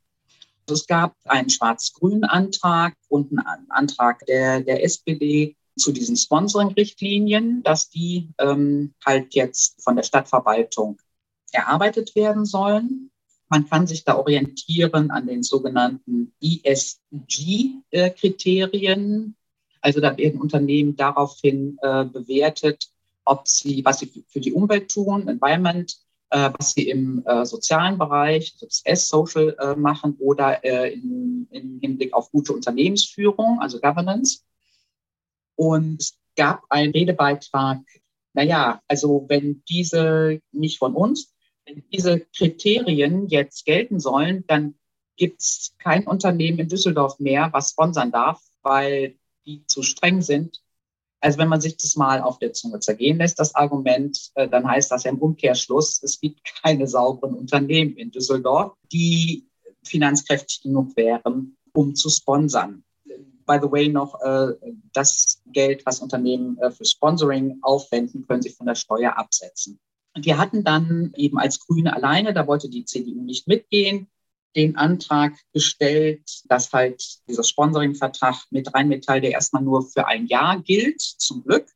Es 0.70 0.86
gab 0.86 1.16
einen 1.24 1.50
schwarz-grünen 1.50 2.24
Antrag 2.24 2.94
und 3.08 3.36
einen 3.36 3.70
Antrag 3.70 4.24
der, 4.26 4.60
der 4.60 4.84
SPD 4.84 5.56
zu 5.76 5.92
diesen 5.92 6.16
Sponsoring-Richtlinien, 6.16 7.62
dass 7.62 7.88
die 7.88 8.30
ähm, 8.38 8.94
halt 9.04 9.34
jetzt 9.34 9.82
von 9.82 9.96
der 9.96 10.02
Stadtverwaltung 10.02 11.00
erarbeitet 11.52 12.14
werden 12.14 12.44
sollen. 12.44 13.10
Man 13.52 13.68
kann 13.68 13.86
sich 13.86 14.02
da 14.02 14.16
orientieren 14.16 15.10
an 15.10 15.26
den 15.26 15.42
sogenannten 15.42 16.32
ESG-Kriterien. 16.40 19.36
Also 19.82 20.00
da 20.00 20.16
werden 20.16 20.40
Unternehmen 20.40 20.96
daraufhin 20.96 21.76
äh, 21.82 22.06
bewertet, 22.06 22.88
ob 23.26 23.46
sie, 23.46 23.84
was 23.84 23.98
sie 23.98 24.24
für 24.26 24.40
die 24.40 24.54
Umwelt 24.54 24.90
tun, 24.90 25.28
Environment, 25.28 25.94
äh, 26.30 26.48
was 26.56 26.72
sie 26.72 26.88
im 26.88 27.22
äh, 27.26 27.44
sozialen 27.44 27.98
Bereich, 27.98 28.54
also 28.54 28.64
das 28.64 28.80
S-Social 28.86 29.54
äh, 29.58 29.76
machen 29.76 30.16
oder 30.18 30.64
äh, 30.64 30.94
in, 30.94 31.46
im 31.50 31.78
Hinblick 31.78 32.14
auf 32.14 32.32
gute 32.32 32.54
Unternehmensführung, 32.54 33.60
also 33.60 33.80
Governance. 33.80 34.46
Und 35.56 36.00
es 36.00 36.18
gab 36.36 36.62
einen 36.70 36.92
Redebeitrag, 36.92 37.80
naja, 38.32 38.80
also 38.88 39.26
wenn 39.28 39.62
diese 39.68 40.40
nicht 40.52 40.78
von 40.78 40.94
uns, 40.94 41.34
wenn 41.74 41.84
diese 41.92 42.20
Kriterien 42.36 43.28
jetzt 43.28 43.64
gelten 43.64 44.00
sollen, 44.00 44.44
dann 44.46 44.74
gibt 45.16 45.40
es 45.40 45.74
kein 45.78 46.06
Unternehmen 46.06 46.58
in 46.58 46.68
Düsseldorf 46.68 47.18
mehr, 47.18 47.50
was 47.52 47.70
sponsern 47.70 48.10
darf, 48.12 48.40
weil 48.62 49.16
die 49.44 49.66
zu 49.66 49.82
streng 49.82 50.22
sind 50.22 50.62
also 51.22 51.38
wenn 51.38 51.48
man 51.48 51.60
sich 51.60 51.76
das 51.76 51.94
mal 51.94 52.20
auf 52.20 52.40
der 52.40 52.52
Zunge 52.52 52.80
zergehen 52.80 53.18
lässt, 53.18 53.38
das 53.38 53.54
Argument, 53.54 54.32
äh, 54.34 54.48
dann 54.48 54.66
heißt 54.66 54.90
das 54.90 55.04
ja 55.04 55.12
im 55.12 55.18
Umkehrschluss, 55.18 56.02
es 56.02 56.20
gibt 56.20 56.40
keine 56.44 56.88
sauberen 56.88 57.34
Unternehmen 57.34 57.96
in 57.96 58.10
Düsseldorf, 58.10 58.74
die 58.92 59.46
finanzkräftig 59.84 60.62
genug 60.62 60.96
wären, 60.96 61.56
um 61.74 61.94
zu 61.94 62.10
sponsern. 62.10 62.82
By 63.46 63.58
the 63.62 63.70
way, 63.70 63.88
noch 63.88 64.20
äh, 64.20 64.54
das 64.92 65.40
Geld, 65.46 65.86
was 65.86 66.00
Unternehmen 66.00 66.58
äh, 66.58 66.72
für 66.72 66.84
Sponsoring 66.84 67.58
aufwenden, 67.62 68.26
können 68.26 68.42
sie 68.42 68.50
von 68.50 68.66
der 68.66 68.74
Steuer 68.74 69.16
absetzen. 69.16 69.78
Wir 70.14 70.38
hatten 70.38 70.64
dann 70.64 71.12
eben 71.16 71.38
als 71.38 71.60
Grüne 71.60 71.94
alleine, 71.94 72.34
da 72.34 72.46
wollte 72.46 72.68
die 72.68 72.84
CDU 72.84 73.22
nicht 73.22 73.48
mitgehen, 73.48 74.08
den 74.54 74.76
Antrag 74.76 75.34
gestellt, 75.52 76.42
dass 76.46 76.72
halt 76.72 77.26
dieser 77.26 77.44
Sponsoring-Vertrag 77.44 78.44
mit 78.50 78.74
Rheinmetall, 78.74 79.20
der 79.20 79.30
erstmal 79.30 79.62
nur 79.62 79.82
für 79.88 80.06
ein 80.06 80.26
Jahr 80.26 80.60
gilt, 80.60 81.00
zum 81.00 81.42
Glück, 81.42 81.66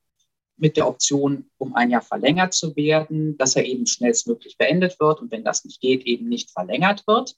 mit 0.59 0.77
der 0.77 0.89
Option, 0.89 1.51
um 1.59 1.75
ein 1.75 1.91
Jahr 1.91 2.03
verlängert 2.03 2.55
zu 2.55 2.75
werden, 2.77 3.37
dass 3.37 3.57
er 3.57 3.67
eben 3.67 3.87
schnellstmöglich 3.87 4.57
beendet 4.57 4.99
wird 5.01 5.21
und 5.21 5.31
wenn 5.31 5.45
das 5.45 5.65
nicht 5.65 5.81
geht, 5.81 6.05
eben 6.05 6.29
nicht 6.29 6.51
verlängert 6.51 7.07
wird. 7.07 7.37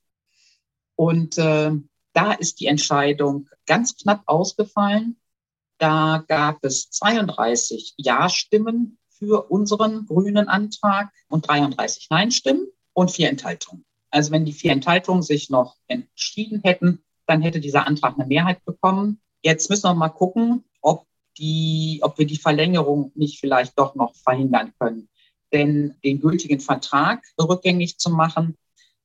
Und 0.95 1.39
äh, 1.39 1.73
da 2.13 2.33
ist 2.33 2.61
die 2.61 2.67
Entscheidung 2.67 3.49
ganz 3.67 3.97
knapp 3.97 4.23
ausgefallen. 4.27 5.17
Da 5.79 6.25
gab 6.27 6.65
es 6.65 6.91
32 6.91 7.95
Ja-Stimmen 7.97 8.99
für 9.19 9.51
unseren 9.51 10.07
grünen 10.07 10.49
Antrag 10.49 11.11
und 11.29 11.49
33 11.49 12.09
Nein-Stimmen 12.11 12.69
und 12.93 13.11
vier 13.11 13.29
Enthaltungen. 13.29 13.85
Also 14.11 14.31
wenn 14.31 14.45
die 14.45 14.53
vier 14.53 14.73
Enthaltungen 14.73 15.23
sich 15.23 15.51
noch 15.51 15.77
entschieden 15.87 16.61
hätten, 16.65 17.03
dann 17.27 17.43
hätte 17.43 17.61
dieser 17.61 17.87
Antrag 17.87 18.15
eine 18.19 18.27
Mehrheit 18.27 18.65
bekommen. 18.65 19.21
Jetzt 19.43 19.69
müssen 19.71 19.85
wir 19.85 19.95
mal 19.95 20.09
gucken, 20.09 20.65
ob, 20.81 21.07
die, 21.37 22.01
ob 22.03 22.19
wir 22.19 22.27
die 22.27 22.39
Verlängerung 22.39 23.13
nicht 23.15 23.39
vielleicht 23.39 23.79
doch 23.79 23.95
noch 23.95 24.15
verhindern 24.17 24.73
können. 24.79 25.09
Denn 25.53 25.95
den 26.05 26.21
gültigen 26.21 26.61
Vertrag 26.61 27.23
rückgängig 27.41 27.99
zu 27.99 28.11
machen, 28.11 28.57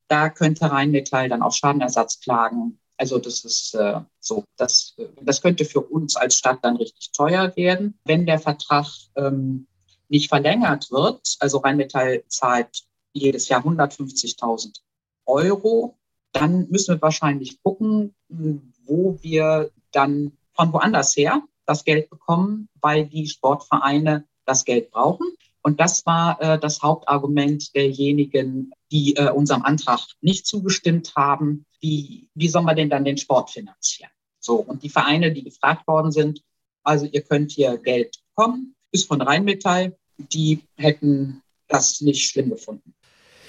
da 0.08 0.30
könnte 0.30 0.71
Rheinmetall 0.71 1.30
dann 1.30 1.41
auf 1.41 1.56
Schadenersatz 1.56 2.19
klagen. 2.19 2.80
Also 2.97 3.17
das 3.17 3.43
ist 3.43 3.73
äh, 3.76 4.02
so, 4.19 4.43
das, 4.58 4.95
das 5.21 5.41
könnte 5.41 5.65
für 5.65 5.82
uns 5.82 6.15
als 6.15 6.38
Stadt 6.38 6.60
dann 6.62 6.78
richtig 6.78 7.12
teuer 7.12 7.56
werden. 7.56 7.99
Wenn 8.06 8.26
der 8.26 8.39
Vertrag 8.39 8.88
ähm, 9.15 9.67
nicht 10.10 10.30
verlängert 10.30 10.92
wird, 10.92 11.38
also 11.39 11.60
Rheinmetall 11.60 12.24
zahlt 12.28 12.84
jedes 13.13 13.48
Jahr 13.48 13.66
150.000 13.66 14.80
Euro, 15.26 15.98
dann 16.32 16.68
müssen 16.70 16.96
wir 16.96 17.02
wahrscheinlich 17.02 17.62
gucken, 17.62 18.16
wo 18.28 19.18
wir 19.22 19.72
dann 19.92 20.34
von 20.54 20.74
woanders 20.74 21.16
her 21.16 21.44
das 21.66 21.86
Geld 21.86 22.10
bekommen, 22.10 22.68
weil 22.82 23.06
die 23.06 23.28
Sportvereine 23.28 24.26
das 24.46 24.66
Geld 24.66 24.92
brauchen. 24.92 25.28
Und 25.62 25.80
das 25.80 26.06
war 26.06 26.42
äh, 26.42 26.60
das 26.60 26.82
Hauptargument 26.82 27.74
derjenigen, 27.74 28.72
die 28.92 29.16
äh, 29.16 29.32
unserem 29.32 29.62
Antrag 29.63 30.02
nicht 30.20 30.46
zugestimmt 30.46 31.13
haben. 31.16 31.66
Wie, 31.80 32.30
wie 32.34 32.50
soll 32.50 32.63
man 32.63 32.76
denn 32.76 32.89
dann 32.89 33.06
den 33.06 33.18
Sport 33.18 33.52
finanzieren? 33.52 34.12
So, 34.39 34.56
und 34.56 34.84
die 34.84 34.89
Vereine, 34.89 35.32
die 35.32 35.44
gefragt 35.44 35.88
worden 35.88 36.12
sind, 36.12 36.44
also 36.84 37.06
ihr 37.06 37.22
könnt 37.22 37.52
hier 37.52 37.78
Geld 37.78 38.18
bekommen, 38.36 38.72
ist 38.93 39.08
von 39.08 39.21
Rheinmetall, 39.21 39.97
die 40.17 40.62
hätten 40.77 41.41
das 41.67 42.01
nicht 42.01 42.29
schlimm 42.29 42.51
gefunden. 42.51 42.93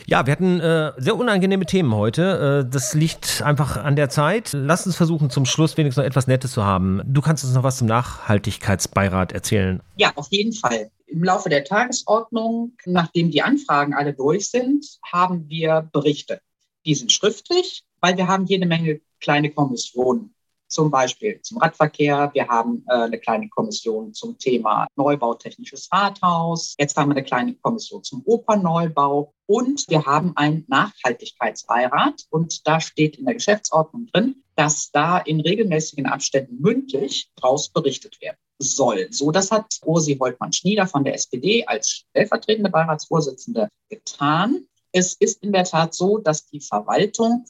Ja, 0.06 0.26
wir 0.26 0.32
hatten 0.32 0.60
äh, 0.60 0.92
sehr 0.98 1.16
unangenehme 1.16 1.64
Themen 1.64 1.94
heute. 1.94 2.64
Äh, 2.66 2.70
das 2.70 2.94
liegt 2.94 3.42
einfach 3.42 3.76
an 3.76 3.96
der 3.96 4.10
Zeit. 4.10 4.50
Lass 4.52 4.86
uns 4.86 4.96
versuchen, 4.96 5.30
zum 5.30 5.46
Schluss 5.46 5.76
wenigstens 5.76 6.02
noch 6.02 6.06
etwas 6.06 6.26
Nettes 6.26 6.52
zu 6.52 6.64
haben. 6.64 7.00
Du 7.06 7.22
kannst 7.22 7.44
uns 7.44 7.54
noch 7.54 7.62
was 7.62 7.78
zum 7.78 7.86
Nachhaltigkeitsbeirat 7.86 9.32
erzählen. 9.32 9.80
Ja, 9.96 10.12
auf 10.16 10.28
jeden 10.30 10.52
Fall. 10.52 10.90
Im 11.06 11.22
Laufe 11.22 11.48
der 11.48 11.64
Tagesordnung, 11.64 12.72
nachdem 12.84 13.30
die 13.30 13.42
Anfragen 13.42 13.94
alle 13.94 14.12
durch 14.12 14.50
sind, 14.50 14.84
haben 15.10 15.48
wir 15.48 15.88
Berichte. 15.92 16.40
Die 16.84 16.94
sind 16.94 17.12
schriftlich, 17.12 17.84
weil 18.00 18.16
wir 18.16 18.26
haben 18.26 18.44
jede 18.46 18.66
Menge 18.66 19.00
kleine 19.20 19.50
Kommissionen 19.50 20.33
zum 20.74 20.90
Beispiel 20.90 21.40
zum 21.40 21.58
Radverkehr. 21.58 22.30
Wir 22.34 22.48
haben 22.48 22.84
äh, 22.88 22.94
eine 22.94 23.18
kleine 23.18 23.48
Kommission 23.48 24.12
zum 24.12 24.36
Thema 24.36 24.86
Neubautechnisches 24.96 25.88
Rathaus. 25.92 26.74
Jetzt 26.78 26.96
haben 26.96 27.10
wir 27.10 27.16
eine 27.16 27.24
kleine 27.24 27.54
Kommission 27.54 28.02
zum 28.02 28.22
Operneubau. 28.26 29.32
Und 29.46 29.84
wir 29.88 30.04
haben 30.04 30.36
einen 30.36 30.64
Nachhaltigkeitsbeirat. 30.68 32.24
Und 32.30 32.66
da 32.66 32.80
steht 32.80 33.16
in 33.16 33.24
der 33.24 33.34
Geschäftsordnung 33.34 34.06
drin, 34.12 34.42
dass 34.56 34.90
da 34.90 35.18
in 35.18 35.40
regelmäßigen 35.40 36.06
Abständen 36.06 36.60
mündlich 36.60 37.30
daraus 37.36 37.68
berichtet 37.68 38.20
werden 38.20 38.38
soll. 38.58 39.08
So, 39.10 39.30
das 39.30 39.50
hat 39.50 39.78
Rosi 39.86 40.16
Holtmann-Schnieder 40.18 40.86
von 40.86 41.04
der 41.04 41.14
SPD 41.14 41.64
als 41.66 42.04
stellvertretende 42.10 42.70
Beiratsvorsitzende 42.70 43.68
getan. 43.88 44.66
Es 44.90 45.14
ist 45.14 45.42
in 45.42 45.52
der 45.52 45.64
Tat 45.64 45.94
so, 45.94 46.18
dass 46.18 46.46
die 46.46 46.60
Verwaltung 46.60 47.44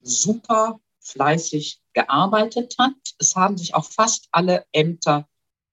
super 0.00 0.80
fleißig 1.00 1.80
gearbeitet 1.98 2.76
hat. 2.78 2.94
Es 3.18 3.34
haben 3.34 3.58
sich 3.58 3.74
auch 3.74 3.84
fast 3.84 4.28
alle 4.30 4.64
Ämter 4.70 5.26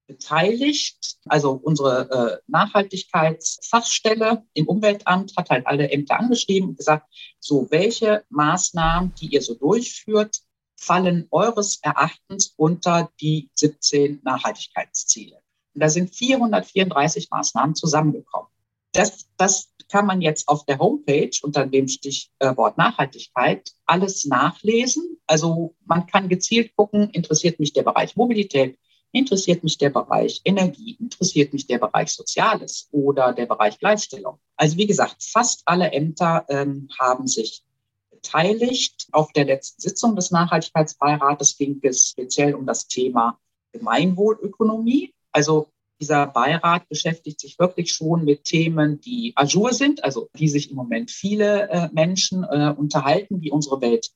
beteiligt. 0.08 1.18
Also 1.28 1.52
unsere 1.52 2.10
äh, 2.10 2.42
Nachhaltigkeitsfachstelle 2.48 4.44
im 4.54 4.68
Umweltamt 4.68 5.38
hat 5.38 5.52
halt 5.52 5.68
alle 5.68 5.92
Ämter 5.92 6.20
angeschrieben 6.20 6.70
und 6.70 6.78
gesagt, 6.78 7.06
so 7.40 7.68
welche 7.70 8.24
Maßnahmen, 8.30 9.14
die 9.22 9.28
ihr 9.28 9.44
so 9.44 9.54
durchführt, 9.54 10.40
fallen 10.76 11.28
eures 11.30 11.78
Erachtens 11.84 12.56
unter 12.58 13.12
die 13.22 13.52
17 13.54 14.22
Nachhaltigkeitsziele. 14.24 15.42
Und 15.76 15.82
da 15.82 15.90
sind 15.90 16.16
434 16.16 17.30
Maßnahmen 17.30 17.76
zusammengekommen. 17.76 18.50
Das, 18.96 19.28
das 19.38 19.70
kann 19.92 20.06
man 20.06 20.22
jetzt 20.22 20.48
auf 20.48 20.66
der 20.66 20.80
Homepage 20.80 21.32
unter 21.44 21.66
dem 21.66 21.88
Stichwort 21.88 22.78
Nachhaltigkeit 22.78 23.72
alles 23.86 24.26
nachlesen. 24.26 25.18
Also 25.28 25.76
man 25.86 26.08
kann 26.08 26.30
gezielt 26.30 26.76
gucken, 26.76 27.10
interessiert 27.12 27.60
mich 27.60 27.74
der 27.74 27.84
Bereich 27.84 28.16
Mobilität, 28.16 28.80
interessiert 29.12 29.64
mich 29.64 29.78
der 29.78 29.90
Bereich 29.90 30.42
Energie, 30.46 30.98
interessiert 31.00 31.54
mich 31.54 31.68
der 31.68 31.80
Bereich 31.80 32.12
Soziales 32.12 32.88
oder 32.92 33.34
der 33.34 33.46
Bereich 33.46 33.78
Gleichstellung. 33.80 34.40
Also 34.56 34.78
wie 34.78 34.88
gesagt, 34.88 35.18
fast 35.20 35.64
alle 35.66 35.92
Ämter 35.92 36.46
ähm, 36.50 36.90
haben 37.00 37.28
sich 37.28 37.64
beteiligt. 38.12 39.08
Auf 39.12 39.32
der 39.34 39.46
letzten 39.46 39.82
Sitzung 39.82 40.16
des 40.16 40.32
Nachhaltigkeitsbeirates 40.32 41.58
ging 41.58 41.80
es 41.84 42.10
speziell 42.10 42.56
um 42.56 42.66
das 42.66 42.88
Thema 42.88 43.40
Gemeinwohlökonomie. 43.72 45.14
Also 45.32 45.68
dieser 46.00 46.28
Beirat 46.28 46.88
beschäftigt 46.90 47.40
sich 47.40 47.58
wirklich 47.60 47.94
schon 47.94 48.26
mit 48.26 48.44
Themen, 48.44 49.00
die 49.02 49.34
ajour 49.36 49.74
sind, 49.74 50.04
also 50.04 50.30
die 50.38 50.50
sich 50.50 50.70
im 50.70 50.76
Moment 50.76 51.12
viele 51.12 51.70
äh, 51.70 51.90
Menschen 51.94 52.44
äh, 52.44 52.74
unterhalten, 52.76 53.42
wie 53.42 53.52
unsere 53.52 53.82
Welt 53.82 54.12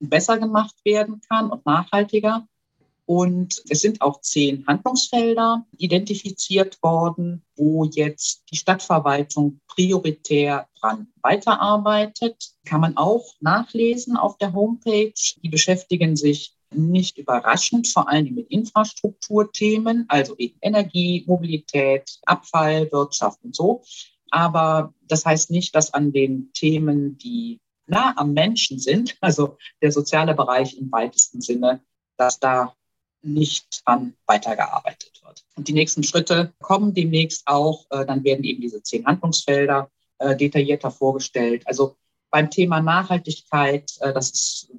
besser 0.00 0.38
gemacht 0.38 0.74
werden 0.84 1.20
kann 1.28 1.50
und 1.50 1.66
nachhaltiger. 1.66 2.46
Und 3.06 3.62
es 3.68 3.82
sind 3.82 4.00
auch 4.00 4.22
zehn 4.22 4.66
Handlungsfelder 4.66 5.66
identifiziert 5.76 6.82
worden, 6.82 7.44
wo 7.54 7.84
jetzt 7.84 8.44
die 8.50 8.56
Stadtverwaltung 8.56 9.60
prioritär 9.66 10.68
dran 10.80 11.08
weiterarbeitet. 11.20 12.52
Kann 12.64 12.80
man 12.80 12.96
auch 12.96 13.34
nachlesen 13.40 14.16
auf 14.16 14.38
der 14.38 14.54
Homepage. 14.54 15.12
Die 15.42 15.48
beschäftigen 15.50 16.16
sich 16.16 16.53
nicht 16.76 17.18
überraschend, 17.18 17.88
vor 17.88 18.08
allem 18.08 18.34
mit 18.34 18.50
Infrastrukturthemen, 18.50 20.06
also 20.08 20.36
eben 20.36 20.58
Energie, 20.60 21.24
Mobilität, 21.26 22.18
Abfall, 22.26 22.90
Wirtschaft 22.92 23.38
und 23.42 23.54
so. 23.54 23.82
Aber 24.30 24.92
das 25.02 25.24
heißt 25.24 25.50
nicht, 25.50 25.74
dass 25.74 25.94
an 25.94 26.12
den 26.12 26.52
Themen, 26.52 27.18
die 27.18 27.60
nah 27.86 28.14
am 28.16 28.32
Menschen 28.32 28.78
sind, 28.78 29.16
also 29.20 29.56
der 29.82 29.92
soziale 29.92 30.34
Bereich 30.34 30.76
im 30.76 30.90
weitesten 30.90 31.40
Sinne, 31.40 31.80
dass 32.16 32.40
da 32.40 32.74
nicht 33.22 33.82
dran 33.84 34.14
weitergearbeitet 34.26 35.22
wird. 35.24 35.44
Und 35.56 35.68
die 35.68 35.72
nächsten 35.72 36.02
Schritte 36.02 36.52
kommen 36.60 36.94
demnächst 36.94 37.46
auch. 37.46 37.86
Äh, 37.90 38.04
dann 38.04 38.22
werden 38.22 38.44
eben 38.44 38.60
diese 38.60 38.82
zehn 38.82 39.06
Handlungsfelder 39.06 39.90
äh, 40.18 40.36
detaillierter 40.36 40.90
vorgestellt. 40.90 41.62
Also 41.66 41.96
beim 42.30 42.50
Thema 42.50 42.80
Nachhaltigkeit, 42.80 43.92
äh, 44.00 44.12
das 44.12 44.30
ist 44.30 44.72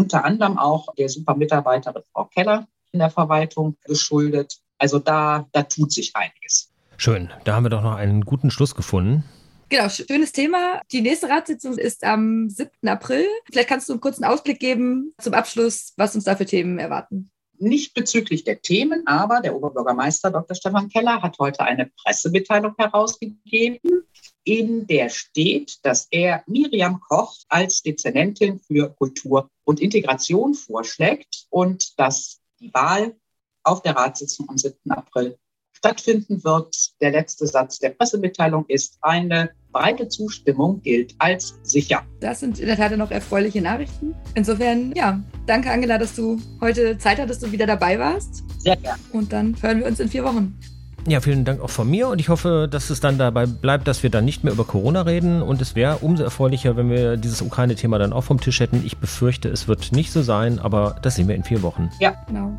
unter 0.00 0.24
anderem 0.24 0.58
auch 0.58 0.94
der 0.94 1.10
super 1.10 1.36
Mitarbeiterin 1.36 2.02
Frau 2.12 2.24
Keller 2.24 2.66
in 2.92 3.00
der 3.00 3.10
Verwaltung 3.10 3.76
geschuldet. 3.84 4.56
Also 4.78 4.98
da, 4.98 5.46
da 5.52 5.62
tut 5.62 5.92
sich 5.92 6.16
einiges. 6.16 6.72
Schön, 6.96 7.30
da 7.44 7.54
haben 7.54 7.64
wir 7.64 7.70
doch 7.70 7.82
noch 7.82 7.96
einen 7.96 8.22
guten 8.22 8.50
Schluss 8.50 8.74
gefunden. 8.74 9.24
Genau, 9.68 9.88
schönes 9.90 10.32
Thema. 10.32 10.80
Die 10.90 11.02
nächste 11.02 11.28
Ratssitzung 11.28 11.76
ist 11.76 12.02
am 12.02 12.48
7. 12.48 12.70
April. 12.88 13.26
Vielleicht 13.52 13.68
kannst 13.68 13.88
du 13.88 13.92
einen 13.92 14.00
kurzen 14.00 14.24
Ausblick 14.24 14.58
geben 14.58 15.12
zum 15.20 15.34
Abschluss, 15.34 15.92
was 15.96 16.14
uns 16.14 16.24
da 16.24 16.34
für 16.34 16.46
Themen 16.46 16.78
erwarten. 16.78 17.30
Nicht 17.58 17.92
bezüglich 17.92 18.44
der 18.44 18.62
Themen, 18.62 19.06
aber 19.06 19.40
der 19.42 19.54
Oberbürgermeister 19.54 20.30
Dr. 20.30 20.56
Stefan 20.56 20.88
Keller 20.88 21.20
hat 21.22 21.38
heute 21.38 21.62
eine 21.62 21.90
Pressemitteilung 22.02 22.72
herausgegeben, 22.78 24.04
in 24.44 24.86
der 24.86 25.08
steht, 25.08 25.78
dass 25.82 26.08
er 26.10 26.42
Miriam 26.46 27.00
Koch 27.00 27.36
als 27.48 27.82
Dezernentin 27.82 28.58
für 28.58 28.90
Kultur 28.90 29.50
und 29.64 29.80
Integration 29.80 30.54
vorschlägt 30.54 31.46
und 31.50 31.98
dass 31.98 32.40
die 32.58 32.72
Wahl 32.72 33.14
auf 33.62 33.82
der 33.82 33.96
Ratssitzung 33.96 34.48
am 34.48 34.58
7. 34.58 34.76
April 34.90 35.36
stattfinden 35.72 36.44
wird. 36.44 36.76
Der 37.00 37.10
letzte 37.10 37.46
Satz 37.46 37.78
der 37.78 37.90
Pressemitteilung 37.90 38.66
ist, 38.68 38.98
eine 39.00 39.50
breite 39.72 40.08
Zustimmung 40.08 40.82
gilt 40.82 41.14
als 41.18 41.58
sicher. 41.62 42.02
Das 42.20 42.40
sind 42.40 42.58
in 42.58 42.66
der 42.66 42.76
Tat 42.76 42.96
noch 42.96 43.10
erfreuliche 43.10 43.62
Nachrichten. 43.62 44.14
Insofern, 44.34 44.92
ja, 44.94 45.22
danke 45.46 45.70
Angela, 45.70 45.96
dass 45.96 46.14
du 46.14 46.40
heute 46.60 46.98
Zeit 46.98 47.18
hattest 47.18 47.44
und 47.44 47.52
wieder 47.52 47.66
dabei 47.66 47.98
warst. 47.98 48.42
Sehr 48.58 48.76
gerne. 48.76 48.98
Und 49.12 49.32
dann 49.32 49.60
hören 49.62 49.80
wir 49.80 49.86
uns 49.86 50.00
in 50.00 50.08
vier 50.08 50.24
Wochen. 50.24 50.58
Ja, 51.06 51.20
vielen 51.20 51.44
Dank 51.44 51.60
auch 51.60 51.70
von 51.70 51.88
mir 51.90 52.08
und 52.08 52.20
ich 52.20 52.28
hoffe, 52.28 52.68
dass 52.70 52.90
es 52.90 53.00
dann 53.00 53.16
dabei 53.16 53.46
bleibt, 53.46 53.88
dass 53.88 54.02
wir 54.02 54.10
dann 54.10 54.24
nicht 54.24 54.44
mehr 54.44 54.52
über 54.52 54.64
Corona 54.64 55.02
reden 55.02 55.42
und 55.42 55.60
es 55.62 55.74
wäre 55.74 55.98
umso 55.98 56.22
erfreulicher, 56.22 56.76
wenn 56.76 56.90
wir 56.90 57.16
dieses 57.16 57.40
Ukraine-Thema 57.42 57.98
dann 57.98 58.12
auch 58.12 58.24
vom 58.24 58.40
Tisch 58.40 58.60
hätten. 58.60 58.82
Ich 58.84 58.98
befürchte, 58.98 59.48
es 59.48 59.66
wird 59.66 59.92
nicht 59.92 60.12
so 60.12 60.22
sein, 60.22 60.58
aber 60.58 60.96
das 61.02 61.16
sehen 61.16 61.26
wir 61.26 61.34
in 61.34 61.44
vier 61.44 61.62
Wochen. 61.62 61.90
Ja, 62.00 62.14
genau. 62.26 62.52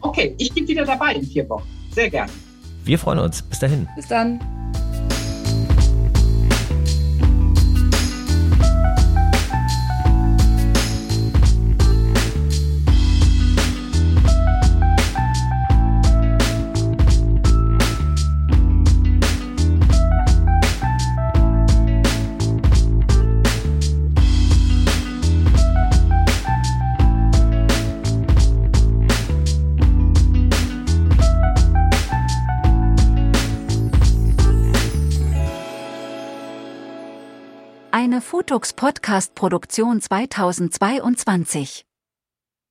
Okay, 0.00 0.34
ich 0.38 0.52
bin 0.52 0.68
wieder 0.68 0.84
dabei 0.84 1.14
in 1.14 1.24
vier 1.24 1.48
Wochen. 1.48 1.66
Sehr 1.92 2.10
gerne. 2.10 2.30
Wir 2.84 2.98
freuen 2.98 3.18
uns. 3.18 3.42
Bis 3.42 3.58
dahin. 3.58 3.88
Bis 3.96 4.08
dann. 4.08 4.40
Futux 38.48 38.72
Podcast 38.72 39.34
Produktion 39.34 39.98
2022 39.98 41.87